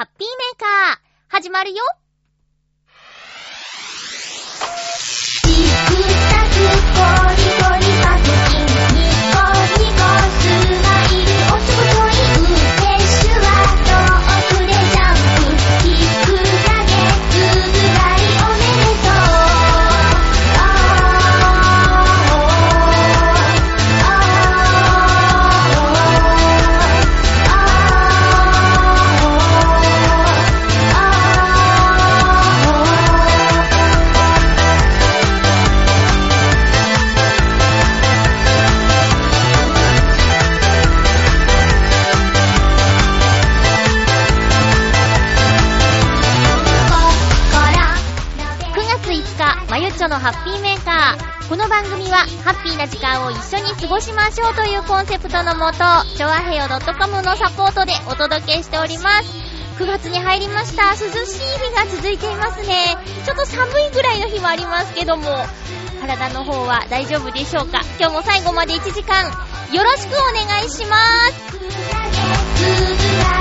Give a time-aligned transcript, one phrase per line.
[0.00, 0.98] ハッピーメーカー、
[1.28, 1.76] 始まるよ。
[50.10, 51.48] のハッピーメーカー。
[51.48, 55.78] この番組は、ハッピーな時間を一緒に過ごしましょうというコンセプトのもと、
[56.18, 59.30] ちょわへよ .com のサポートでお届けしております。
[59.78, 60.90] 9月に入りました。
[60.90, 62.98] 涼しい日が続いていますね。
[63.24, 65.46] ちょっと寒いぐらいの日もありますけども、
[66.00, 67.82] 体の方は大丈夫でしょうか？
[68.00, 69.26] 今日も最後まで1時間、
[69.72, 70.96] よろしくお願いしま
[73.36, 73.39] す。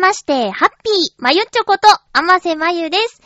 [0.00, 3.20] まして、ハッピー、まゆちょこと、あませまゆです。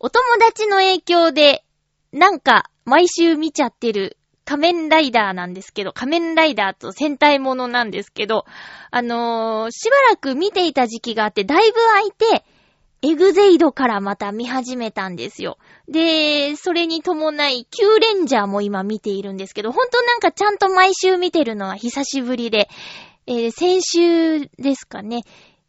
[0.00, 1.64] お友達の影響で、
[2.12, 8.46] なんか、毎週見ちゃってる仮面ライダーなんですけど、仮面ライダーと戦隊ものなんですけど、
[8.90, 12.44] あのー、しばらく見ていた時期があって、だいぶ空いて、
[13.00, 15.58] エグゼイドからまた見始めたんですよ。
[15.88, 22.68] で、それに伴い、キューレンジャーも今見ているんですけど、ほんとなんかちゃんと毎週見てるのは久しぶりで、
[23.28, 25.20] えー先週ですかね、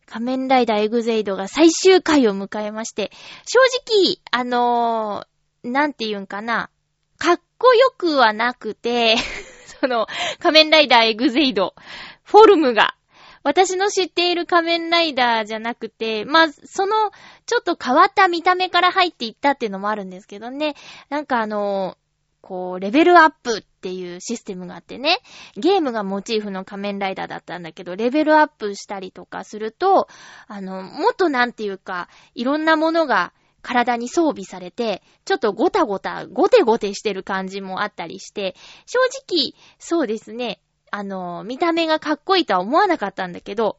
[0.09, 3.11] 仮面ライダーエグゼイドが最終回を迎えまして、
[3.45, 5.29] 正直、あのー
[5.61, 6.69] なんて言うんかな、
[7.17, 9.17] かっこよくはなくて、
[9.81, 10.07] その、
[10.39, 11.75] 仮面ライダーエグゼイド、
[12.23, 12.95] フォルムが、
[13.43, 17.11] 私の知っている仮面ライダーじゃなくて、まあ、その、
[17.45, 20.75] ちょっと変わった見た目から入っていったっていうのもあるんですけどね。
[21.09, 22.08] なんかあのー
[22.41, 25.19] こう、レベルアップっていうシステムがあってね、
[25.55, 30.07] ゲームがモチーフの仮面ライダーだったんだけど、レベルアップしたりとかすると、
[30.47, 38.55] あの、もっとなんていうか、いろんなものが体に装備されて、ちょっとゴタゴタ、ゴテゴテしてる感じもあったりして、
[38.85, 40.61] 正直、そうですね、
[40.91, 43.77] あの、見た目がかっこいいとは思わなかったんだけど、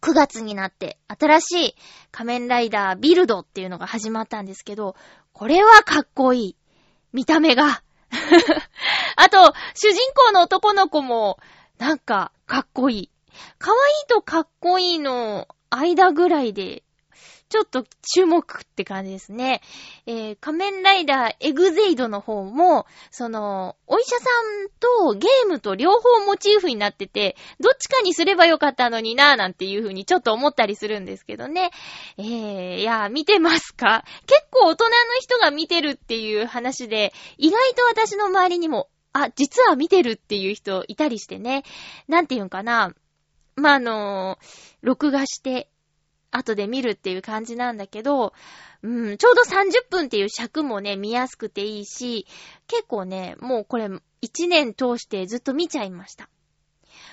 [0.00, 1.74] 9月になって新しい
[2.10, 4.96] 仮面ライダービルドっていうのが始まったんですけど、
[5.32, 6.56] これはかっこいい。
[7.12, 7.82] 見た目が。
[9.16, 11.38] あと、主人公の男の子も、
[11.78, 13.10] なんか、かっこいい。
[13.58, 16.82] かわいいとかっこいいの間ぐらいで、
[17.50, 17.84] ちょっと
[18.14, 19.60] 注目って感じですね。
[20.06, 24.24] えー、仮面ライダーエグゼイドの方も、その、お医者さ
[24.64, 31.72] んとゲームと両方モチーフになってて、どっちかにすればよかったのになぁなんていう風にちょっと思ったりするんですけどね。
[32.18, 34.04] えー、いや、見てますか？
[34.26, 41.64] 結構大人の人が見てるっていう話で、意外と私の周りにも、あ、実は見てるっていう人いたりしてね。
[42.06, 42.94] なんていうんかな。
[43.56, 44.38] まあ、あの
[44.82, 45.68] 録画して、
[46.30, 48.32] 後で見るっていう感じなんだけど、
[48.82, 52.26] うん、ちょうど30分っていう尺もね、見やすくていいし、
[52.66, 54.00] 結構ね、もうこれ、1
[54.48, 56.28] 年通してずっと見ちゃいました。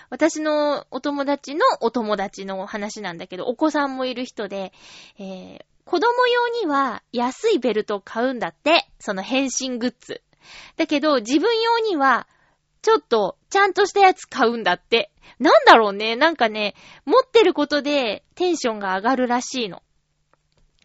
[0.09, 4.71] 私のお友達のお友達の話なんだけど、お子さんもいる人で、
[5.19, 10.21] えー、子供用には安いベルトを買うんだって、その変身グッズ。
[10.77, 12.27] だけど、自分用には、
[12.87, 15.11] ちょっと、ちゃんとしたやつ買うんだって。
[15.39, 16.15] なんだろうね。
[16.15, 16.73] なんかね、
[17.03, 19.83] 持ってることでテンションが上がるらしいの。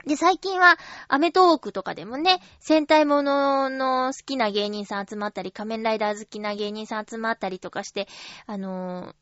[0.05, 8.09] で、最近は、アメトーークとかでもね、戦隊ものの好きな芸人さん集まったり、仮面ライダー好きな芸人さん集まったりとかして、
[8.47, 9.15] あの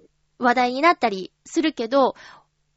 [0.00, 0.04] ー、
[0.40, 2.16] 話題になったりするけど、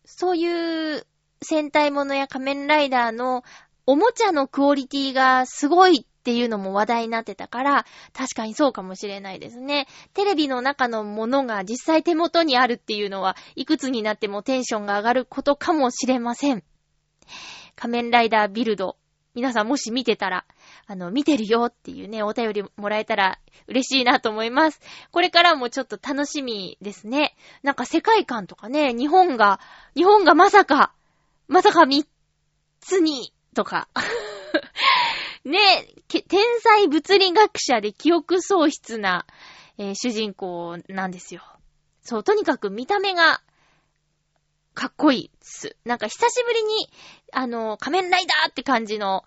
[0.05, 1.07] そういう
[1.41, 3.41] 戦隊ものや仮面ライダーの
[3.87, 9.87] おもちゃのクオリティがすごいっていうのも話題になってたから、確かにそうかもしれないですね。
[10.13, 16.63] テレビの中のものが実際手元にあるっていうのは、いくつになってもテンションが上がることかもしれません。
[17.75, 18.97] 仮面ライダービルド。
[19.35, 20.45] 皆さんもし見てたら、
[20.87, 24.81] あの、見てるよっていうね、お便りもらえたら嬉しいなと思います。
[25.11, 27.37] これからもちょっと楽しみですね。
[27.63, 29.61] なんか世界観とかね、日本が、
[29.95, 30.93] 日本がまさか、
[31.47, 32.05] まさか三
[32.81, 33.87] つに、とか。
[35.49, 36.21] ね、天
[36.61, 39.25] 才物理学者で記憶喪失な、
[39.77, 41.41] えー、主人公なんですよ。
[42.01, 43.41] そう、とにかく見た目が
[44.73, 45.75] かっこいいっす。
[45.83, 46.89] なんか久しぶりに、
[47.33, 49.25] あの、仮面ライダーって感じの、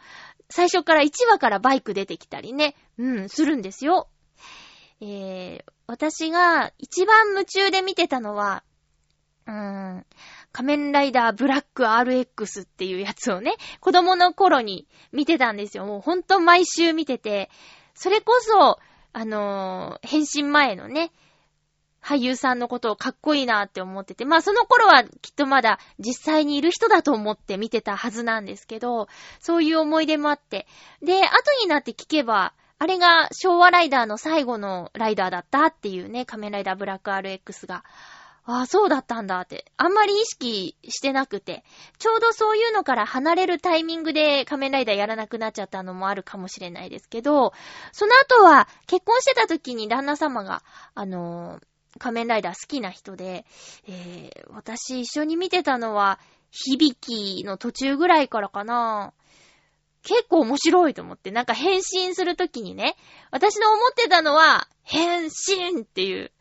[0.48, 4.08] 最初から1話からバイク出てきたりね、うん、するんですよ。
[5.00, 8.62] えー、私が一番夢中で見てたのは、
[9.46, 9.54] うー
[9.98, 10.06] ん、
[10.52, 15.86] 仮面ライダーブラック RX っていうやつをね、子供の頃に見てたんですよ。
[15.86, 17.50] もうほんと毎週見てて、
[17.94, 18.78] それこそ、
[19.14, 21.12] あのー、変身前のね、
[22.02, 29.08] 俳優さんのことをかっこいいなって思ってて、まあその頃はきっとまだ実際にいる人だと思って見てたはずなんですけど、
[29.38, 30.66] そういう思い出もあって。
[31.00, 31.30] で、後
[31.62, 37.84] になって聞けば、あれが昭和ライダーの最後のライダーだったっていうね、仮面ライダーブラック RX が。
[38.44, 39.70] ああ、そうだったんだって。
[39.76, 41.64] あんまり意識してなくて、
[41.98, 47.52] ちょうどそういうのから離れるタイミングで仮面ライダーやらなくなっちゃったのもあるかもしれないですけど、
[47.92, 53.44] その後は結婚してた時に旦那様が、あのー、仮面ライダー好きな人で、
[53.86, 56.18] えー、私一緒に見てたのは、
[56.50, 59.14] 響きの途中ぐらいからかな。
[60.02, 62.96] 結構面白いと思って、なんか変身するときにね、
[63.30, 66.32] 私の思ってたのは、変身っていう、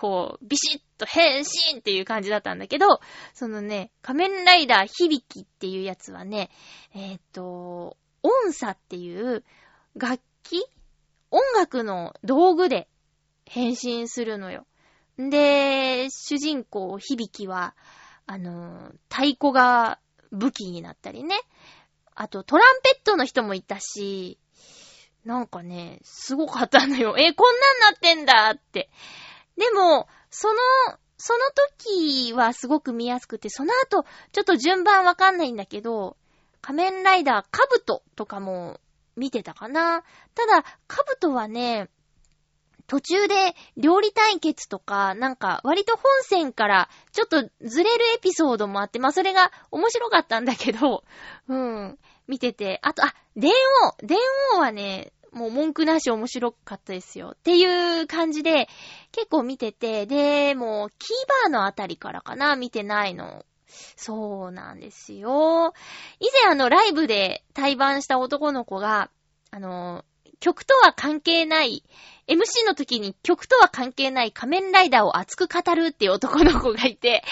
[0.00, 3.00] こう、ビシッと変身っていう感じだったんだけど、
[3.34, 6.48] そのね、仮面ライダー響きっていうやつはね、
[6.94, 9.44] えっ、ー、と、音差っていう
[9.94, 10.64] 楽器
[11.30, 12.88] 音楽の道具で
[13.44, 14.64] 変身するのよ。
[15.18, 17.76] で、主人公、響きは、
[18.24, 19.98] あの、太鼓が
[20.32, 21.36] 武器になったりね。
[22.14, 24.38] あと、トランペットの人もいたし、
[25.26, 27.16] なんかね、すごかったのよ。
[27.18, 28.88] え、こんなんなってんだって。
[29.60, 30.54] でも、その、
[31.18, 31.38] その
[31.76, 36.16] 時はすごく見やすくて、その後、ちょっと順番わかんないんだけど、
[36.62, 38.80] 仮面ライダーカブトとかも
[39.16, 40.02] 見てたかな。
[40.34, 41.90] ただ、カブトはね、
[42.86, 51.04] 途中で料理対決とか、なんか割と本線からちょっとずれるエピソードもあって、まあそれが面白かったんだけど、
[51.48, 53.52] うん、見てて、あと、あ、電
[53.84, 54.18] 王電
[54.56, 57.32] 王はね、もう文句なし面白かったですよ。
[57.34, 58.68] っていう感じで、
[59.12, 63.44] 結構見てて、で、もう、キーバーのあたりからかな、見てないの。
[63.96, 65.72] そうなんですよ。
[66.18, 69.10] 以前あの、ライブで対バンした男の子が、
[69.50, 70.04] あの、
[70.40, 71.84] 曲とは関係ない、
[72.26, 77.22] MC の時に曲とは関係ない仮面ライダーを熱く語るっていう男の子がいて、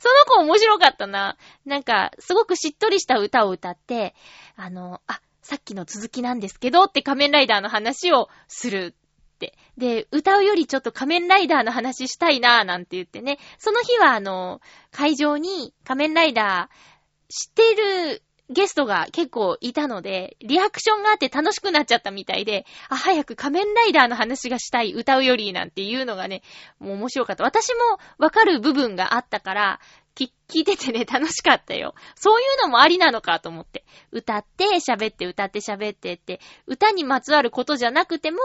[0.00, 1.36] その子面白かったな。
[1.64, 4.14] なんか、すごくしっとりした歌を歌って、
[4.56, 9.54] あの、あ、さっきの続きなんですけどって仮面ライダーの話をするって。
[9.76, 13.38] で、歌うよりちょっと仮面ライダーの話したいなぁなんて言ってね。
[13.58, 26.42] その日はあの、会場に仮面ライダー知ってるゲストが結構いたので、リアクションがあって楽しくなっちゃったみたいで、あ、早く仮面ライダーの話がしたい、歌うよりなんていうのがね、
[26.78, 27.44] もう面白かった。
[27.44, 29.80] 私もわかる部分があったから、
[30.16, 31.94] 聞いててね、楽しかったよ。
[32.14, 33.84] そういうのもありなのかと思って。
[34.12, 38.38] 歌って喋って歌って喋ってって、歌にまつわることじゃなくても、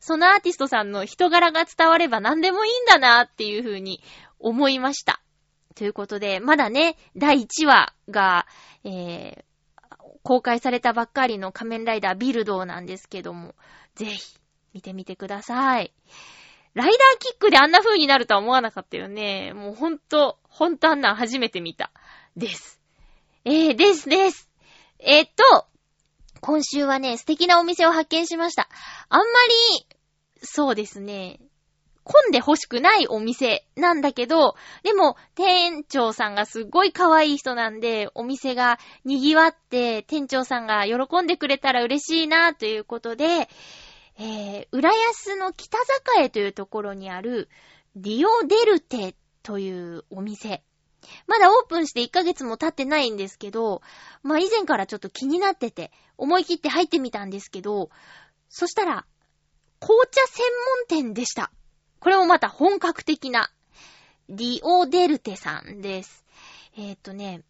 [0.00, 4.02] そのアーティストさんの人柄が伝われば何でもいいんだなっていうふうに
[4.38, 5.20] 思いました。
[5.74, 8.46] ということで、まだね、第1話が、
[8.84, 9.44] えー、
[10.22, 13.54] 公開されたばっかりの仮面ライダービルドなんですけども、
[13.94, 14.38] ぜひ、
[14.72, 15.92] 見てみてください。
[16.74, 19.52] ライダーキックであんな風になるとは思わなかったよね。
[19.54, 21.92] もうほんと、ほんとあんな初めて見た。
[22.36, 22.80] です。
[23.44, 24.50] えー、です、です。
[24.98, 25.66] えー、っと、
[26.40, 28.68] 今週はね、素敵なお店を発見しました。
[29.08, 29.24] あんま
[29.78, 29.86] り、
[30.42, 31.38] そうですね、
[32.04, 43.48] 混んで欲しくないお店なんだけど、でも、店長さんがすっごい可愛い人なんで、お店が賑わって、店長さんが喜んでくれたら嬉しいな、ということで、
[44.18, 47.48] えー、浦安の北坂というところにある、
[47.96, 50.62] ディオデルテというお店。
[51.26, 53.82] まだオープンして1ヶ月も経ってないんですけど、
[54.22, 57.90] まあ以前からちょっと気になってて、思い切って入ってみたんですけど、
[58.48, 59.04] そしたら、
[59.80, 60.46] 紅茶専
[60.88, 61.50] 門店でした。
[62.00, 63.50] これもまた本格的な、
[64.28, 66.24] ディオデルテさんです。
[66.76, 67.42] えー、っとね、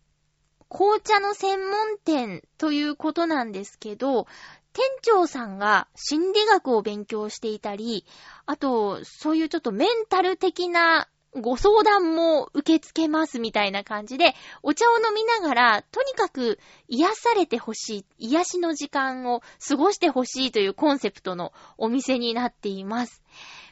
[0.69, 4.27] 紅茶の専門店ということなんですけど、
[4.75, 8.05] 店長さんが心理学を勉強していたり、
[8.45, 11.09] あと、そういうちょっとメンタル的な
[11.41, 23.23] ご相談も受け付けますみたいな感じで、お茶を飲みながら、とにかく癒されてほしい、癒しの時間を過ごしてほしいというコンセプトのお店になっています。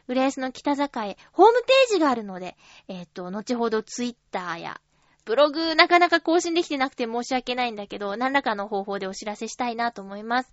[0.07, 2.57] 浦安の北境、ホームページがあるので、
[2.87, 4.81] えっ、ー、と、後ほどツイッターや、
[5.25, 10.53] ブログなかなか更新できてなくて申し訳ないんだけど、何らかの方法でお知らせしたいなと思います。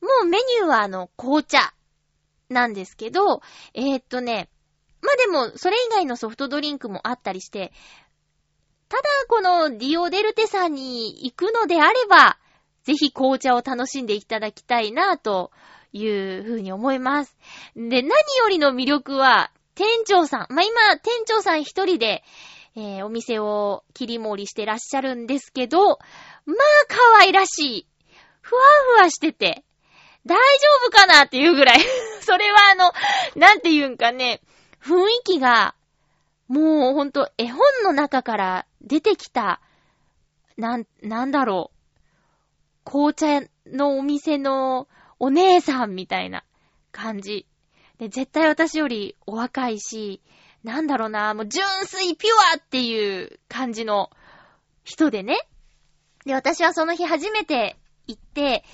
[0.00, 1.72] もうメニューはあの、紅茶
[2.48, 3.40] なんですけど、
[3.74, 4.48] えー、っとね、
[5.02, 7.72] まあ、でも、それ以外のソフトドリンクもあったりして、
[8.88, 12.38] ただこのディオデルテさんに行くのであれば、
[12.84, 15.50] ぜひ紅茶を楽しんでいただきたいなと
[15.92, 17.36] いうふうに思います。
[17.74, 18.12] で、何よ
[18.48, 20.54] りの魅力は、店長さん。
[20.54, 22.22] まあ、今、店長さん一人で、
[22.76, 25.98] えー、お店を切り盛りしてらっしゃるんですけど、まあ、
[26.88, 27.86] 可愛らしい。
[28.42, 28.60] ふわ
[28.98, 29.64] ふわしてて、
[30.26, 30.40] 大丈
[30.86, 31.80] 夫かなっていうぐらい
[32.20, 32.92] それはあの、
[33.34, 34.42] なんて言うんかね、
[34.82, 35.74] 雰囲気が、
[36.48, 39.60] もうほんと絵本の中から出てきた、
[40.56, 41.70] なん、なんだろ
[42.84, 42.90] う。
[42.90, 44.86] 紅茶のお店の
[45.18, 46.44] お姉さんみたいな
[46.92, 47.46] 感じ。
[47.98, 50.20] で、絶対私よりお若いし、
[50.66, 54.10] なんだろうな、もう純粋ピュアっていう感じの
[54.82, 55.38] 人でね。
[56.24, 57.76] で、私はその日初めて
[58.08, 58.64] 行って、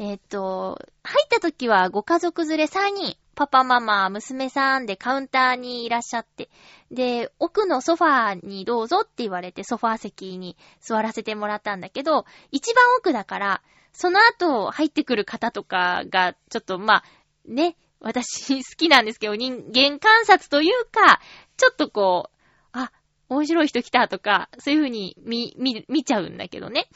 [0.00, 6.50] えっ、と、入った時はご家族連れ3人、パパママ、娘さんでカウンターにいらっしゃって、
[6.90, 13.62] で、奥のソファーにどうぞって言われてソファー席に座らせてもらったんだけど、一番奥だから、
[13.92, 17.04] その後入ってくる方とかが、ちょっとまあ、
[17.46, 17.76] ね、
[18.06, 21.20] 私好きなんですけど、人間観察というか、
[21.56, 22.92] ちょっとこう、あ、
[23.28, 26.88] 面白い人来たとか、そういう風に見、見、見ちゃうんだけどね。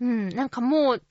[0.00, 1.04] うん、なんかもう、きっ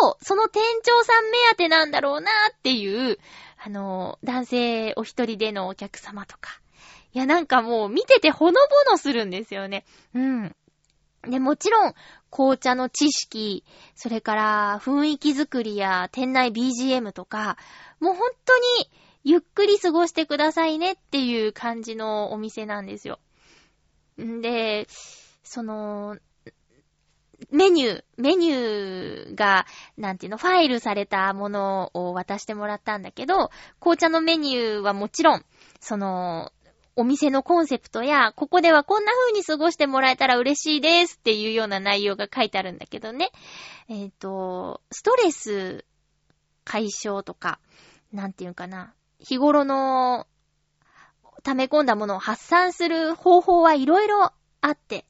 [0.00, 3.18] と、その店長さん目当てなんだろうなっていう、
[3.62, 6.60] あの、男性お一人でのお客様とか。
[7.12, 8.52] いや、なんかもう見ててほの
[8.86, 9.84] ぼのするんですよね。
[10.14, 10.56] うん。
[11.28, 11.94] で、もちろん、
[12.30, 17.56] 紅茶の知識、それから雰囲気作りや店内 BGM とか、
[18.00, 18.90] もう本当に
[19.24, 23.18] ゆっくり過ごしてくださいねっていう感じのお店なんですよ。
[24.20, 24.86] んで、
[25.42, 26.16] その、
[27.50, 29.64] メニュー、メニューが、
[29.96, 35.44] なんていうの、ファイルされたものを渡してもらったんだけど、紅茶のメニューはもちろん、
[35.80, 36.52] その、
[36.98, 43.30] お店のコンセプトや、ここではこんな風に過ごしてもらえたら嬉しいですっていうような内容が書いてあるんだけどね。
[43.88, 45.84] えっ、ー、と、ストレス
[46.64, 47.60] 解消とか、
[48.12, 50.26] なんていうかな、日頃の
[51.44, 55.06] 溜め込んだものを発散する方法はいろいろあって、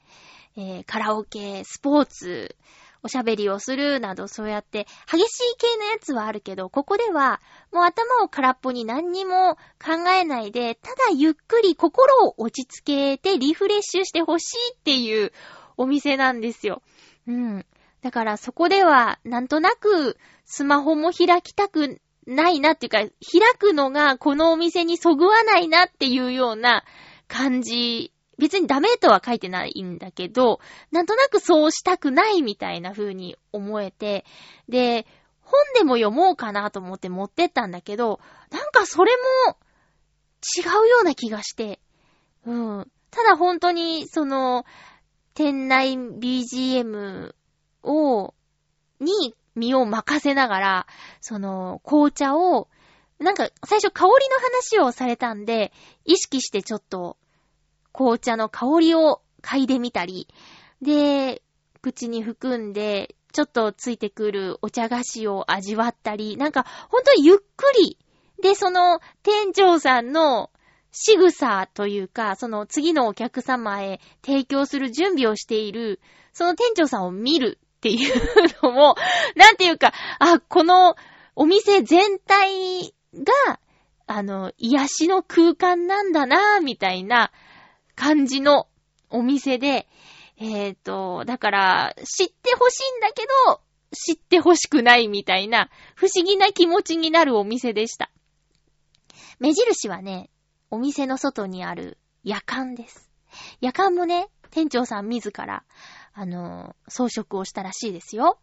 [0.58, 2.54] えー、カラオケ、スポーツ、
[3.02, 7.40] おしゃべりをするなどそうやって激しい系のやつはあるけど、ここでは
[7.72, 15.32] もう頭を空っぽに何にも考えないで、ただゆっくり心を落ち着けてリフレッシュしてほしいっていう
[15.76, 16.82] お店なんですよ。
[17.26, 17.66] うん。
[18.02, 23.10] だからそこではなんとなくスマホも開きたくないなっていうか、開
[23.58, 26.84] くのがこのお店にそぐわないなっていうような
[27.26, 30.60] 感じ別にダメとは書いてないんだけど、
[30.92, 34.24] なんとなくそうしたくないみたいな風に思えて、
[34.68, 35.06] で、
[35.42, 39.12] 本でも読もうかなと思って持ってったんだけど、なんかそれ
[39.46, 39.56] も
[40.56, 41.80] 違うような気がして、
[42.46, 42.90] うん。
[43.10, 44.64] ただ本当に、その、
[45.34, 47.34] 店内 BGM
[47.82, 48.34] を、
[49.00, 50.86] に身を任せながら、
[51.20, 52.68] その、紅茶を、
[53.18, 55.72] なんか最初香りの話をされたんで、
[56.04, 57.16] 意識してちょっと
[57.92, 60.28] 紅茶の香りを嗅いでみたり、
[60.82, 61.42] で、
[61.82, 67.98] 口に含んで、ちょっとついてくるお茶菓子を味わったり、なんか、ほんとゆっくり、
[68.42, 70.50] で、その、店長さんの
[70.92, 76.00] 仕草というか、その次のお客様へ提供する準備をしている、
[76.32, 78.14] その店長さんを見るっていう
[78.62, 78.96] のも、
[79.36, 80.96] なんていうか、あ、この
[81.36, 83.60] お店全体が、
[84.06, 87.30] あの、癒しの空間なんだな、みたいな、
[87.98, 88.68] 感じの
[89.10, 89.88] お店で、
[90.36, 93.60] えっ、ー、と、だから、知ってほしいんだけど、
[93.92, 98.12] 知ってほしくないみたいな、不思議な気持ちになるお店でした。
[99.40, 100.30] 目印はね、
[100.70, 103.10] お店の外にある夜間です。
[103.60, 105.64] 夜間もね、店長さん自ら、
[106.14, 108.38] あのー、装飾をしたらしいですよ。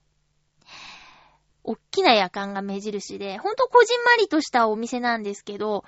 [1.64, 5.86] おっきな夜間が目印で、ほんとこじんまりとしたお店なんですけど、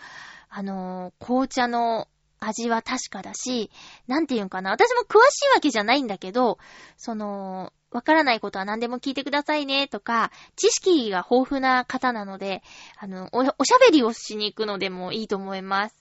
[0.50, 2.07] あのー、紅茶の
[2.39, 3.72] 味は確かだし、
[4.08, 4.72] なんて言うんかな。
[4.72, 6.60] 私も詳しいわけじゃないんだけど、
[6.98, 12.62] その、わからないことは何でも聞いてくださいねとか、知識が豊富な方なので、
[12.98, 15.96] あの、お、おしゃべりをしに行くのでもいいと思います。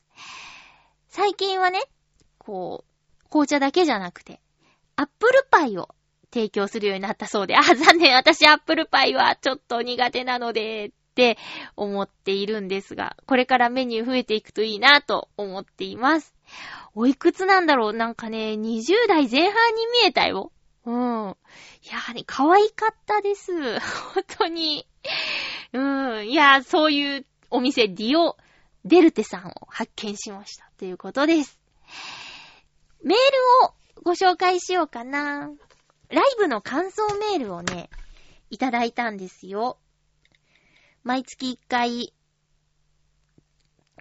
[1.08, 1.80] 最近はね、
[2.38, 4.40] こう、紅茶だけじゃなくて、
[4.96, 5.94] アップルパイを
[6.32, 11.38] 提供するようになったそうで、あ、残念、私アップルパイはちょっと苦手なので、って
[11.76, 16.34] 思っているんですが、これからメニュー増えていくといいなと思っています。
[16.94, 17.92] おいくつなんだろう？
[17.94, 20.52] なんかね、20代前半に見えたよ。
[20.84, 20.94] うん。
[20.94, 23.80] いやね、可愛かったです。
[23.80, 24.86] 本当に。
[25.72, 26.28] うん。
[26.28, 28.36] いや、そういうお店、ディオ・
[28.84, 30.70] デルテさんを発見しました。
[30.76, 31.58] ということです。
[33.02, 33.18] メー
[33.62, 35.50] ルをご紹介しようかな。
[36.10, 37.88] ライブの感想メールをね、
[38.50, 39.78] いただいたんですよ。
[41.06, 42.12] 毎月1回、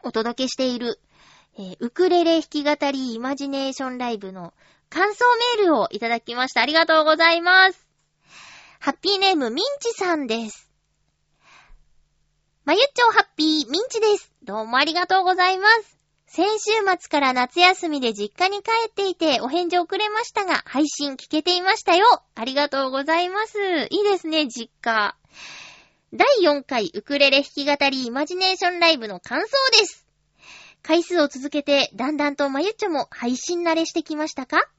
[0.02, 1.00] お届けしている、
[1.56, 4.56] えー、ウクレレ弾き語りイマジネーションライブの
[4.90, 5.24] 感想
[5.60, 6.62] メールをいただきました。
[6.62, 7.88] ありがとうございます。
[8.80, 10.72] ハッピーネームミンチさんです。
[12.64, 14.34] まゆっちょハッピーミンチです。
[14.44, 16.00] どうもありがとうございます。
[16.26, 22.08] 先週末から夏休みで実家に帰っていてお返事遅れましたが、配信聞けていましたよ。
[22.34, 23.60] ありがとうございます。
[23.92, 25.16] いいですね、実家。
[26.14, 29.48] 第4回ウクレレ弾き語りイマジネーションライブの感想
[29.80, 30.06] です。
[30.84, 34.70] 回数を続けて、だんだんとまゆっちょも配信慣れしてきましたか？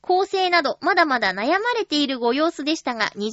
[0.00, 3.32] 構成など、まだまだ悩まれているご様子でしたが、20分バー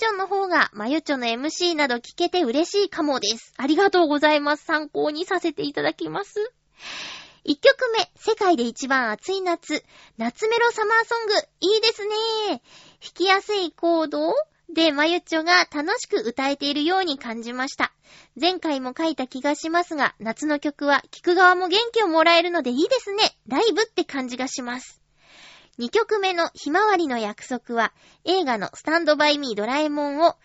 [0.00, 3.54] ジョンの方が、まゆちょの MC など聞けて嬉しいかもです。
[3.56, 4.64] ありがとうございます。
[4.64, 6.34] 参考にさせていただきます。
[7.46, 9.82] 1曲目、世界で一番暑い夏、
[10.18, 12.14] 夏メロサマーソング、いいですね。
[12.48, 12.60] 弾
[13.14, 14.32] きやすいコード
[14.68, 17.92] で、まゆっちょが楽しく歌えているように感じました。
[18.40, 23.36] 前回も書いた気がしますが、夏の曲は聴く側も元気をもらえるのでいいですね。
[23.46, 25.00] ライブって感じがします。
[25.78, 27.92] 2曲目のひまわりの約束は、
[28.24, 30.36] 映画のスタンドバイミードラえもんを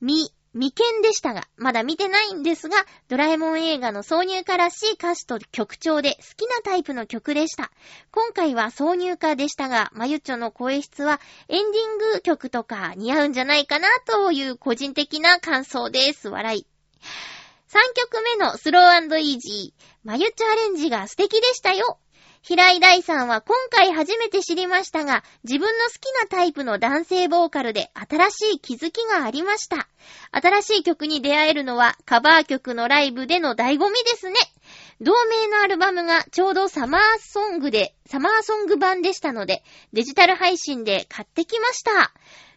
[0.00, 7.70] 見未見でしたが、まだ見てないんですが、ドラえもん映画の挿入歌らしい歌詞と曲調で好きなタイプの曲でした。
[8.10, 16.30] 今回は挿入歌でしたが、まゆっちょの声質はエンディング曲とか似合うんじゃないかなという個人的な感想です。
[16.30, 16.66] 笑い。
[17.68, 21.98] 3曲目のスローイージー、まゆっちょアレンジが素敵でしたよ。
[22.46, 29.88] 平井大さんは今回初めて知りましたが、自分の好きなタイプの男性ボーカルで新しい気づきがありました。
[30.30, 34.36] 新しい曲に出会えるのはカバー曲のライブでの醍醐味ですね。
[35.00, 42.12] 同名のアルバムがちょうどサマーソングで、サマーソング版でしたので、デジタル配信で買ってきました。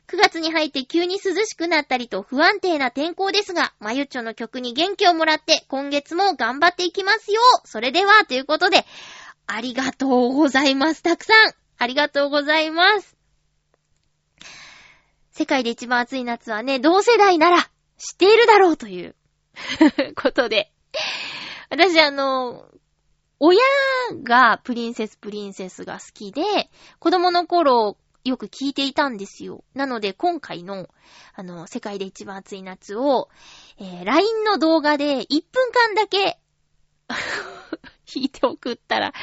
[0.10, 8.86] 9月に入って急に涼しくなったりと不安定な天候ですが、まゆっちょの曲に元気をもらって今月も頑張っていきますよそれでは、ということで、
[9.52, 11.02] ありがとうございます。
[11.02, 13.18] たくさんありがとうございます。
[15.32, 17.58] 世界で一番暑い夏はね、同世代なら
[17.98, 19.16] 知っているだろうという
[20.16, 20.72] ことで。
[21.72, 22.70] 私あの、
[23.40, 23.60] 親
[24.24, 26.44] がプリンセスプリンセスが好きで、
[27.00, 29.64] 子供の頃よく聞いていたんですよ。
[29.74, 30.88] なので今回の、
[31.34, 33.30] あの、世界で一番暑い夏を、
[33.80, 36.38] えー、LINE の動画で1分間だけ
[38.12, 39.14] 弾いて送ったら、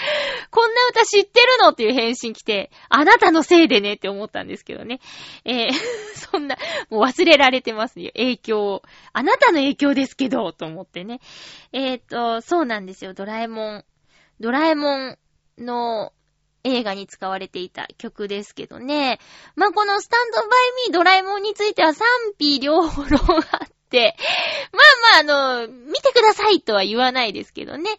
[0.50, 5.00] こんな歌知ってるのっていう返信来て、あなたのせいでねって思ったんですけどね。
[5.44, 5.72] えー、
[6.14, 6.56] そんな、
[6.90, 8.10] もう忘れられてますよ。
[8.14, 11.20] 影響あなたの影響ですけど、と思ってね。
[11.72, 13.14] えーと、そうなんですよ。
[13.14, 13.84] ドラえもん。
[14.38, 15.18] ドラえもん
[15.58, 16.12] の
[16.66, 19.20] 映画に使われていた曲ですけどね。
[19.54, 20.48] まあ、このスタンドバイ
[20.88, 22.06] ミードラえもんについては賛
[22.38, 27.90] 否両論あっ、まあまあ、あの、見てくださいとは言わないですけどね。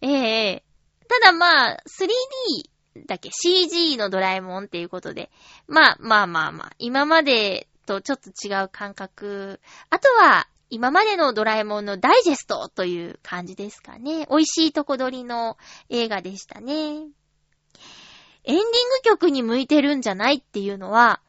[0.00, 0.08] え
[0.52, 5.30] えー、ただまあ、3D だっけ ?CG のドラえもんっていうことで。
[5.66, 9.60] まあまあまあまあ、今までとちょっと違う感覚。
[9.90, 14.26] あとは、今までのドラえもんのダイジェストという感じですかね。
[14.30, 15.56] 美味しいとこ取りの
[15.88, 16.74] 映画でしたね。
[16.74, 18.66] エンディング
[19.04, 21.20] 曲に向いてるんじゃないっていうのは、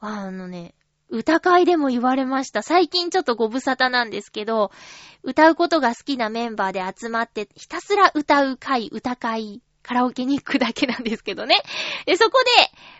[0.00, 0.74] あのね、
[1.12, 2.62] 歌会でも言われました。
[2.62, 4.70] 最近ちょっとご無沙汰なんですけど、
[5.22, 11.56] 歌うことが好きなメンバーで集まって、ひたすら歌う会、歌会、カラオケに行くだけなんですけどね。
[12.06, 12.42] で、そこ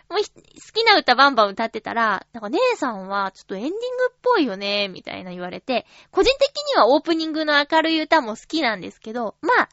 [0.09, 0.25] で、もう好
[0.73, 3.77] きな歌バンバン歌ってたら、なんか姉さんはちょっとエンディング
[4.11, 9.69] っぽいよね、みたいな言われて、個人的にはオープニングの明るい歌も好きなんですけど、まあ、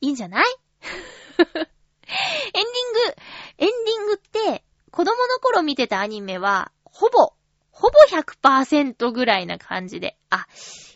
[0.00, 0.44] いいんじゃない？
[1.38, 3.14] エンディング、
[3.58, 7.32] エンディングって、子供の頃見てたアニメは、ほぼ、
[7.76, 10.46] ほぼ100%ぐらいな感じで、あ、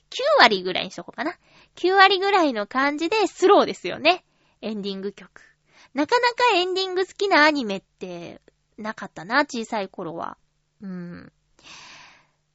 [0.09, 1.37] 9割ぐらいにしとこうかな。
[1.77, 4.25] 9割ぐらいの感じでスローですよね。
[4.63, 5.43] エンディング曲。
[5.93, 8.41] なかなかエンディング好きなアニメって
[8.79, 10.39] なかったな、小さい頃は。
[10.81, 11.31] うん。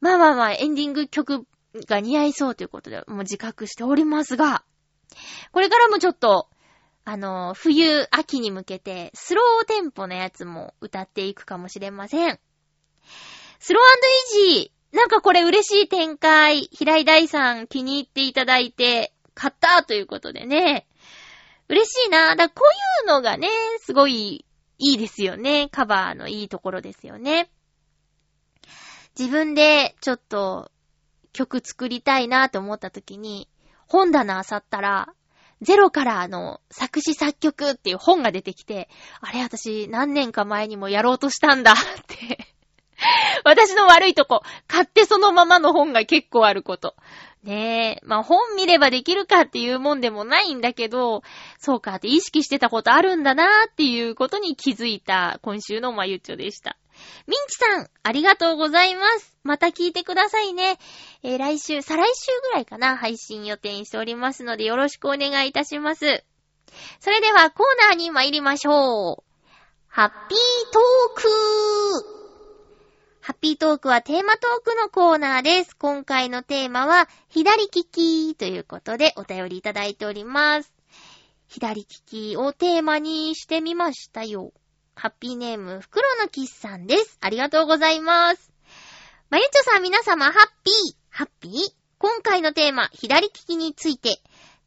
[0.02, 1.46] まあまあまあ、エンディング曲
[1.88, 4.64] が似合いそうということで、もう自覚しておりますが、
[5.52, 6.50] これからもちょっと、
[7.04, 12.40] あの、冬、秋に向けて、スローテンポのやつも歌っていくかもしれません。
[13.68, 13.84] スロー
[14.44, 20.86] イージー、なんかこれ嬉しい展開、平井大さん気に入っていただいて、買ったということでね。
[21.68, 22.36] 嬉しいな。
[22.36, 23.48] だこういうのがね、
[23.80, 24.46] すごい
[24.78, 25.68] いいですよね。
[25.70, 27.50] カバーのいいところですよね。
[29.18, 30.70] 自分でちょっと
[31.34, 33.50] 曲作りたいなと思った時に、
[33.88, 35.08] 本棚漁ったら、
[35.64, 38.90] ゼロからあの、作詞作曲っていう本が出てきて、
[39.22, 41.76] あれ私何年か前にもやろうとしたんだっ
[42.06, 42.55] て
[43.44, 46.96] 私の悪いとこ、買ってそのままの本が結構あること。
[47.44, 51.22] ねえ、まあ本見ればできるかっていうもんでもないんだけど、
[51.60, 56.78] そうかって意識してたことあるんだなーっていうことに気づいた今週のまゆっちょでした。
[57.28, 59.38] ミンチさん、ありがとうございます。
[59.44, 60.80] また聞いてくださいね。
[61.24, 66.24] えー、来週、再来週ぐらいかな、配信予定しておりますので、よろしくお願いいたします。
[67.00, 69.36] それでは、コーナーに参りましょう。
[69.88, 70.38] ハッピー
[70.72, 72.15] トーク
[73.26, 75.76] ハッピートークはテーマトークのコーナーです。
[75.76, 80.72] 今回のテーマは、左利きということでお便りいただいております。
[81.48, 84.54] 左利きをテーマにしてみましたよ。
[84.94, 87.18] ハッピーネーム、袋のキスさんです。
[87.20, 88.52] ありがとうございます。
[89.32, 90.34] まゆちょさん皆様、ハッ
[90.64, 91.54] ピー、ハッピー
[91.98, 94.20] 今回のテーマ、左利きについて、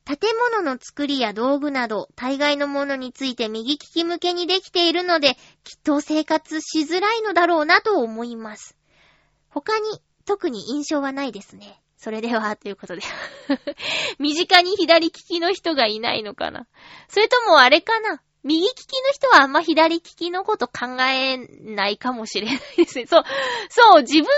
[0.08, 0.16] 建
[0.54, 8.74] 物の作りや道具など、大概のものについて右利き向けにできているので、きっと生活しづらいのだろうなと思います。
[9.50, 9.84] 他に
[10.24, 11.82] 特に印象はないですね。
[11.98, 13.02] それでは、ということで
[14.18, 16.66] 身近に左利きの人がいないのかな
[17.08, 23.06] それともあれかな右利きの人はあんま左利きのこと考えないかもしれないですね。
[23.06, 23.24] そう、
[23.68, 24.32] そう、自分がね、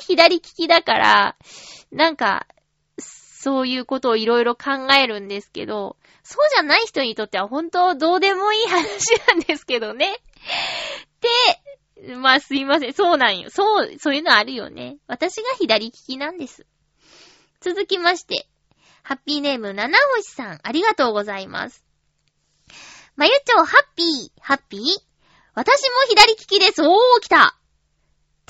[0.00, 1.36] 左利きだから、
[1.92, 2.48] なんか、
[3.42, 10.14] そういうことをいろいろ考えるんですけど、そうじゃない人にとっては本当どうでもいい話なんですけどね。
[12.06, 12.92] で、まあすいません。
[12.92, 13.50] そうなんよ。
[13.50, 14.98] そう、そういうのあるよね。
[15.08, 16.66] 私が左利きなんです。
[17.60, 18.46] 続きまして、
[19.02, 21.84] ハッピーネーム七星さん、ありがとうございます。
[23.16, 24.80] まゆちょ、ハッピー、ハッピー？
[25.54, 26.82] 私も左利きです。
[26.82, 27.56] おー、来た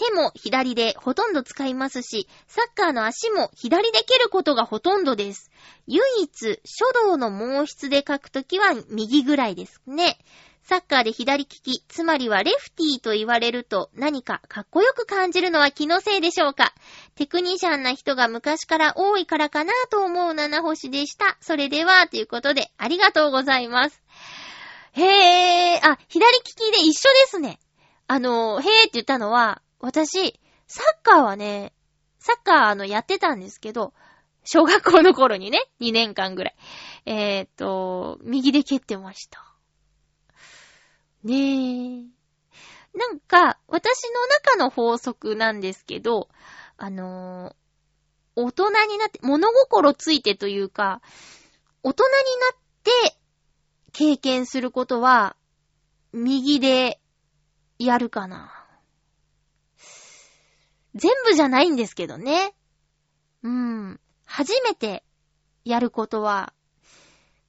[0.02, 5.50] 手も左でほとんど使いますし、サッカーの足も左で蹴ることがほとんどです。
[5.86, 10.18] 唯一、書道の毛筆で書くときは右ぐらいですね。
[10.64, 16.72] サッカーで左利き、つまりはレフティーと言われると何かかっこよく感じるのは気のせいでしょうか
[17.16, 21.36] テクニシャンな人が昔から多いからかなと思う七星でした。
[21.40, 24.02] それでは、ということで、ありがとうございます。
[24.92, 27.58] へー、あ、左利きで一緒ですね。
[28.06, 31.74] あの、へーって言ったのは、私、サッカーはね、
[32.20, 33.92] サッカーあのやってたんですけど、
[34.44, 36.56] 小学校の頃にね、2年間ぐらい。
[37.04, 39.44] えー、っと、右で蹴ってました。
[41.24, 42.96] ねえ。
[42.96, 46.28] なんか、私の中の法則なんですけど、
[46.76, 51.02] あのー、大人になって、物心ついてというか、
[51.82, 53.16] 大人になって
[53.92, 55.36] 経験することは、
[56.12, 57.00] 右で
[57.80, 58.61] やるかな。
[60.94, 62.54] 全部じゃないんですけどね。
[63.42, 64.00] うん。
[64.24, 65.04] 初めて
[65.64, 66.52] やることは、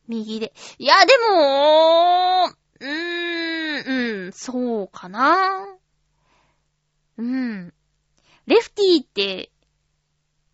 [0.07, 0.53] 右で。
[0.77, 5.65] いや、でも、うーん、うん、そうかな。
[7.17, 7.73] うん。
[8.47, 9.51] レフティーって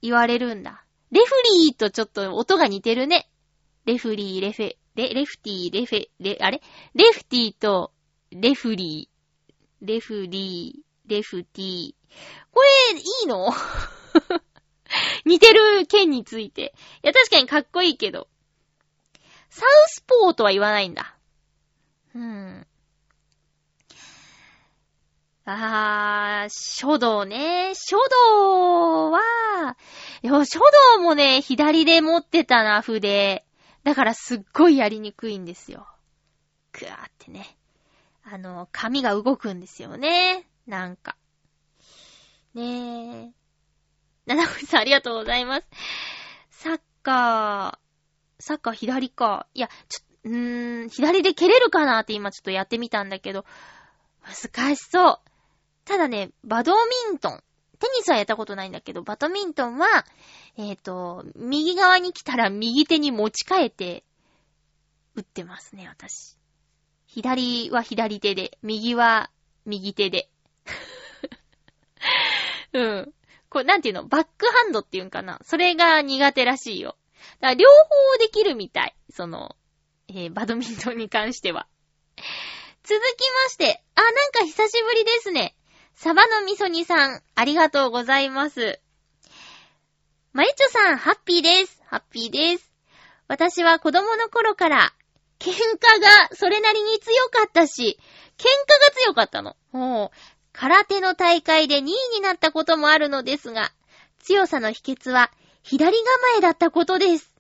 [0.02, 0.86] 言われるんだ。
[1.12, 3.30] レフリーとちょっと音が似てるね。
[3.86, 6.62] レフリー、レフェ、レ、レフティー、レフェ、レ、あれ？
[6.94, 7.92] レフティーと
[8.32, 11.94] レフリー、レフリー、レフティー。
[12.52, 12.62] こ
[12.94, 13.52] れ、いいの？
[15.26, 16.74] 似てる剣について。
[17.04, 18.28] いや、確かにかっこいいけど。
[19.50, 21.16] サウスポーとは言わないんだ。
[22.16, 22.68] うん。
[25.46, 27.74] あー、書道ね。
[27.74, 27.98] 書
[28.32, 29.20] 道は、
[30.24, 30.60] 書
[30.96, 33.46] 道もね、左で持ってたな、筆。
[33.84, 35.88] だからすっごいやりにくいんですよ。
[36.72, 37.58] くわーってね。
[38.24, 40.49] あの、紙が動くんですよね。
[40.70, 41.18] なんか。
[42.54, 43.32] ねえ。
[44.28, 45.68] 七星さんありがとうございます。
[46.52, 49.48] サッカー、サッカー左か。
[49.56, 53.46] いや、ちょ、うーん、左で蹴れるかなって今ちょっとやってみたんだけど、
[54.22, 55.20] 難しそう。
[55.86, 57.44] ただね、バドミントン。
[57.80, 59.88] テニスはやったことないんだけど、バドミントンは、
[60.56, 64.04] えっ、ー、と、右側に来たら右手に持ち替えて、
[65.16, 66.38] 打ってますね、私。
[67.08, 69.32] 左は左手で、右は
[69.66, 70.30] 右手で。
[72.74, 73.14] うん。
[73.50, 74.08] これなんていうの？
[74.08, 75.40] バックハンドっていうんかな？
[75.44, 76.96] それが苦手らしいよ。
[77.42, 78.96] だから両方できるみたい。
[79.12, 79.56] その、
[80.08, 81.68] えー、バドミントンに関しては。
[82.84, 85.56] 続きまして、あ、なんか久しぶりですね。
[85.96, 88.80] サバの味噌煮さん、ありがとうございます。
[90.32, 91.82] まゆちょさん、ハッピーです。
[91.86, 92.72] ハッピーです。
[93.28, 94.94] 私は子供の頃から、
[95.40, 98.00] 喧嘩がそれなりに強かったし、
[98.38, 98.52] 喧嘩が
[98.96, 99.58] 強かったの。
[99.72, 100.12] ほう。
[100.52, 103.72] 空手の大会で2位になったこともあるのですが、
[104.20, 105.32] 強さの秘訣は
[105.64, 106.04] 左構
[106.38, 107.34] えだったことです。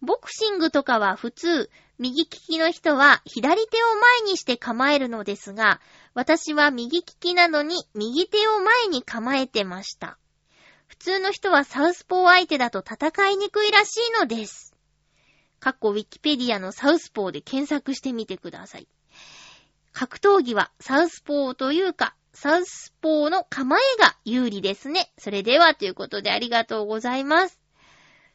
[0.00, 5.80] ボクシングとかは普通、右利きの人は左手を前にして構えるのですが、
[6.14, 10.18] 私は右利きなのに右手を前に構えてました。
[10.86, 14.74] 普通の人はサウスポー相手だと戦いにくいらしいのです。
[15.60, 18.88] かっこウィキペディアのサウスポーで検索してみてください。
[19.92, 25.12] 格闘技はサウスポーというか、サウスポーの構えが有利ですね。
[25.18, 27.60] それではということでありがとうございます。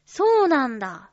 [0.06, 1.10] そうなんだ。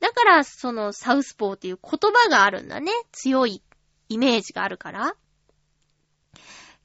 [0.00, 2.92] だから、そのサウスポーっていう言葉があるんだね。
[3.12, 3.62] 強い
[4.08, 5.16] イメージがあるから。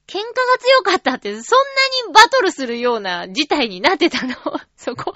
[0.08, 0.24] 喧嘩が
[0.60, 1.60] 強かったって、そん
[2.06, 4.36] なにバトルするような事態になってたの？
[4.76, 5.14] そこ、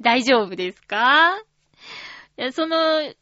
[0.00, 1.38] 大丈夫ですか？
[2.52, 3.14] その、空手が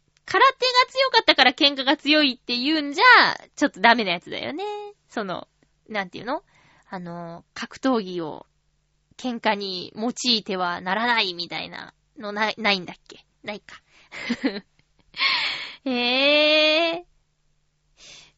[0.91, 4.65] 強かったから喧嘩が強いって言うんじゃ、ちょっとダメなやつだよね。
[5.09, 5.49] その、
[5.89, 6.43] なんていうの？
[6.91, 8.47] あの、格闘技を
[9.17, 13.25] 喧嘩に用いてはならないみたいなのない、ないんだっけ？
[13.43, 13.83] ないか。
[15.85, 17.09] へえー。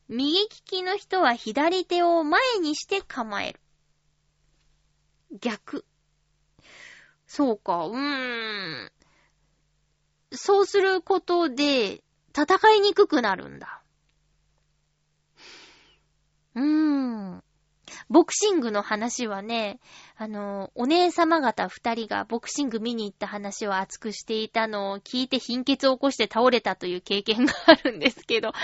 [0.08, 3.60] 右利きの人は左手を前にして構える。
[5.40, 5.84] 逆。
[7.26, 8.92] そうか、うーん。
[10.32, 12.02] そうすることで、
[12.36, 13.79] 戦いにくくなるんだ。
[16.54, 17.42] うーん。
[18.08, 19.80] ボクシングの話はね、
[20.16, 28.60] あの、お姉様方二人がボクシング見に行った話を熱くしていたのを聞いて貧血を起こして倒れたという経験があるんですけど、あんま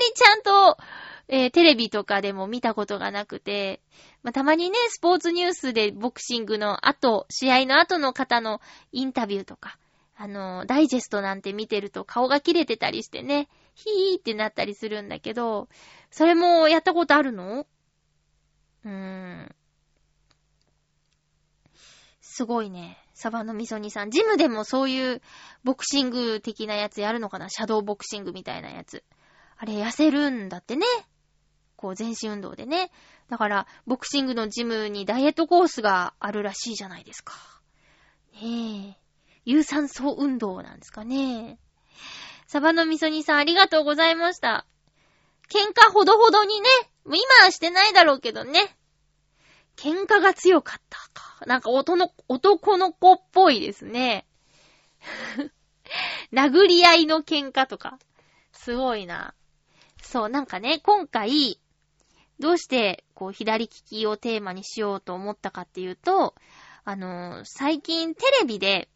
[0.00, 0.78] りちゃんと、
[1.28, 3.82] えー、テレビとかでも見たことがなくて、
[4.22, 8.60] まあ、たまにね、スポーツニュースでボクシングの後、試合の後の方の
[8.92, 9.78] インタビューとか、
[10.16, 15.68] あの、ダイジェストなんて見てると顔が切れてたりしてね、ヒーってなったりするんだけど、
[16.10, 17.64] それもやったことあるの？
[18.84, 19.54] うーん。
[22.20, 22.98] すごいね。
[23.14, 24.10] サバの味噌煮さん。
[24.10, 25.22] ジムでもそういう
[25.62, 27.48] ボクシング的なやつやるのかな？
[27.48, 29.04] シャドーボクシングみたいなやつ。
[29.56, 30.84] あれ痩せるんだってね。
[31.76, 32.90] こう全身運動でね。
[33.28, 37.34] だから、ボクシングのジムにダイエットコースがあるらしいじゃないですか。
[38.42, 39.08] ねえ。
[39.44, 41.58] 有酸素運動なんですかね。
[42.48, 44.64] サバの味噌煮さんありがとうございました。
[45.50, 46.68] 喧嘩ほどほどにね。
[47.04, 48.74] もう今はしてないだろうけどね。
[49.76, 51.44] 喧嘩が強かったか。
[51.44, 54.26] なんか男の、男の子っぽいですね。
[56.32, 57.98] 殴り合いの喧嘩とか。
[58.52, 59.34] すごいな。
[60.02, 61.60] そう、なんかね、今回、
[62.40, 66.34] どうして、こう、左利きをテーマにしようと思ったかっていうと、
[66.84, 68.88] あのー、最近テレビで、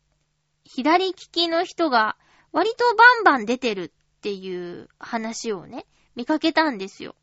[0.64, 2.16] 左利きの人が
[2.52, 7.16] 割とバンバン出てるっていう話をね、見かけたんですよ。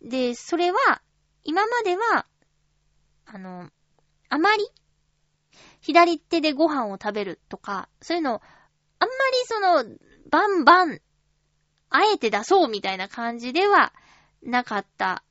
[0.00, 1.02] で、それは、
[1.42, 2.26] 今までは、
[3.26, 3.70] あの、
[4.28, 4.64] あまり、
[5.80, 8.40] 左手でご飯を食べるとか、そういうの、
[8.98, 9.98] あんまりその、
[10.30, 11.00] バンバン、
[11.90, 13.92] あえて出そうみたいな感じでは
[14.42, 15.22] なかった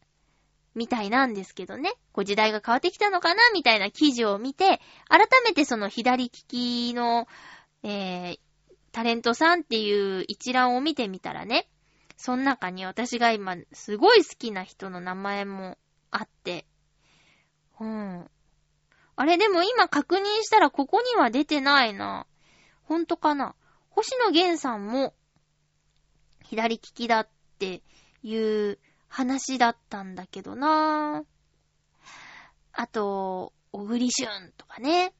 [0.76, 1.94] みたいなんですけどね。
[2.14, 7.28] こう時代が変わってきたのかなみたいな記事を見て、改めてその左利きの、
[7.84, 8.40] えー、
[8.92, 11.70] タレントさんっていう一覧を見てみたらね、
[12.18, 15.78] その中に私が今すごい好きな人の名前も
[16.12, 16.66] あって、
[17.80, 18.30] うん。
[19.16, 22.26] あれでも今確認したらここには出てないな。
[22.84, 23.56] ほんとかな？
[23.90, 25.14] 星野源さんも
[26.44, 27.84] 左利きだって
[28.24, 31.24] いう話だったんだけどな
[32.72, 35.14] あと、小栗旬とかね。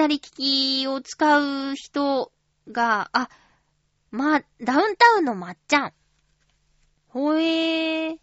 [0.00, 2.32] 左利きを使う人
[2.72, 3.28] が、あ、
[4.10, 5.92] ま、ダウンタウンのまっちゃん。
[7.08, 8.16] ほえー。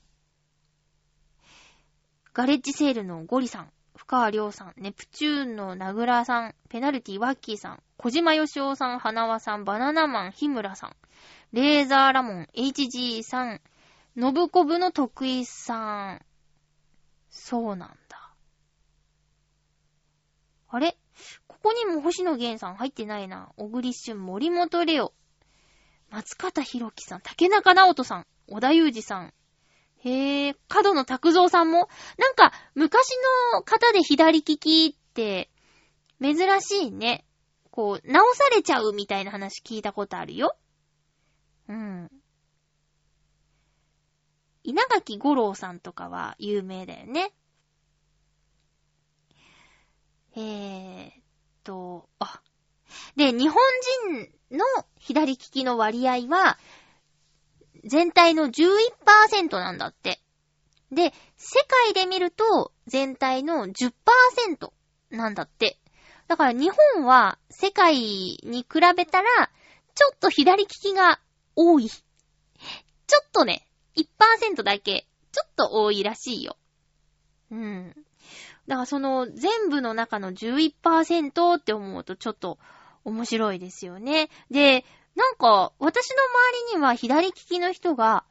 [2.34, 10.96] ガレッジセールのゴリさん、深川亮さん、ネプチューンの名倉さん、ペナルティワッキーさん、小島よしおさん、花輪さん、バナナマン、日村さん、
[11.54, 13.62] レーザーラモン、HG さん、
[14.20, 16.26] 信子部の徳井さん。
[17.30, 18.34] そうなんだ。
[20.70, 20.98] あれ？
[21.78, 23.52] にも星野源さん入ってないな。
[23.58, 25.14] 小栗旬、森本レオ。
[26.10, 29.34] 松方弘樹さん、竹中直人さん、小田裕二さん。
[30.00, 33.10] へえ、角野拓造さんもなんか、昔
[33.54, 35.50] の方で左利きって、
[36.22, 37.26] 珍しいね。
[37.72, 40.56] こう、直されちゃうみたいな話聞いたことあるよ。
[41.68, 42.10] うん。
[44.64, 47.34] 稲垣五郎さんとかは有名だよね。
[50.36, 51.27] えー
[51.68, 52.42] と、あ。
[53.18, 53.62] で、日本
[54.10, 54.64] 人の
[54.98, 56.58] 左利きの割合は、
[57.84, 60.22] 全体の11%なんだって。
[60.92, 64.72] で、世界で見ると全体の10%
[65.12, 65.78] なんだって。
[66.30, 69.52] だから日本は世界に比べたら、
[69.94, 71.20] ちょっと左利きが
[71.56, 71.90] 多い。
[71.90, 76.58] ちょっとね、1%だけ、ちょっと多いらしいよ。
[77.52, 78.07] うん。
[78.68, 82.58] だからその全部の中の11%って思うとちょっと
[83.04, 84.30] 面白いですよね。
[84.52, 86.16] で、なんか私の
[86.70, 88.24] 周りには左利きの人が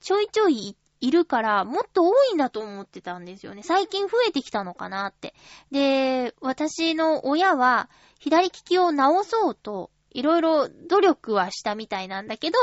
[0.00, 3.62] ちょいちょいいるからもっと多いんだと思ってたんですよね。
[3.62, 5.34] 最近増えてきたのかなって。
[5.70, 12.58] で、私の親は左利きを直そうといろいろ努力はしたみたいなんだけど、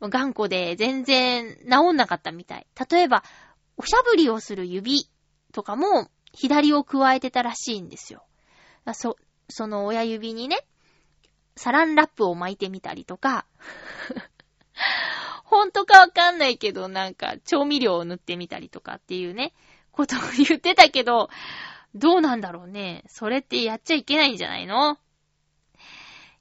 [0.00, 2.66] 頑固で全然治んなかったみたい。
[2.90, 3.22] 例えば、
[3.76, 5.08] おしゃぶりをする指
[5.52, 8.24] とかも左を加えてたらしいんですよ。
[8.94, 9.16] そ、
[9.48, 10.58] その親指にね、
[11.56, 13.46] サランラップを巻いてみたりとか、
[15.44, 19.54] 本当かわかんないけど、なんか調味料を塗ってみたりとかっていうね、
[19.92, 21.30] ことを言ってたけど、
[21.94, 23.04] どうなんだろうね。
[23.08, 24.98] それってやっちゃいけないんじゃないの？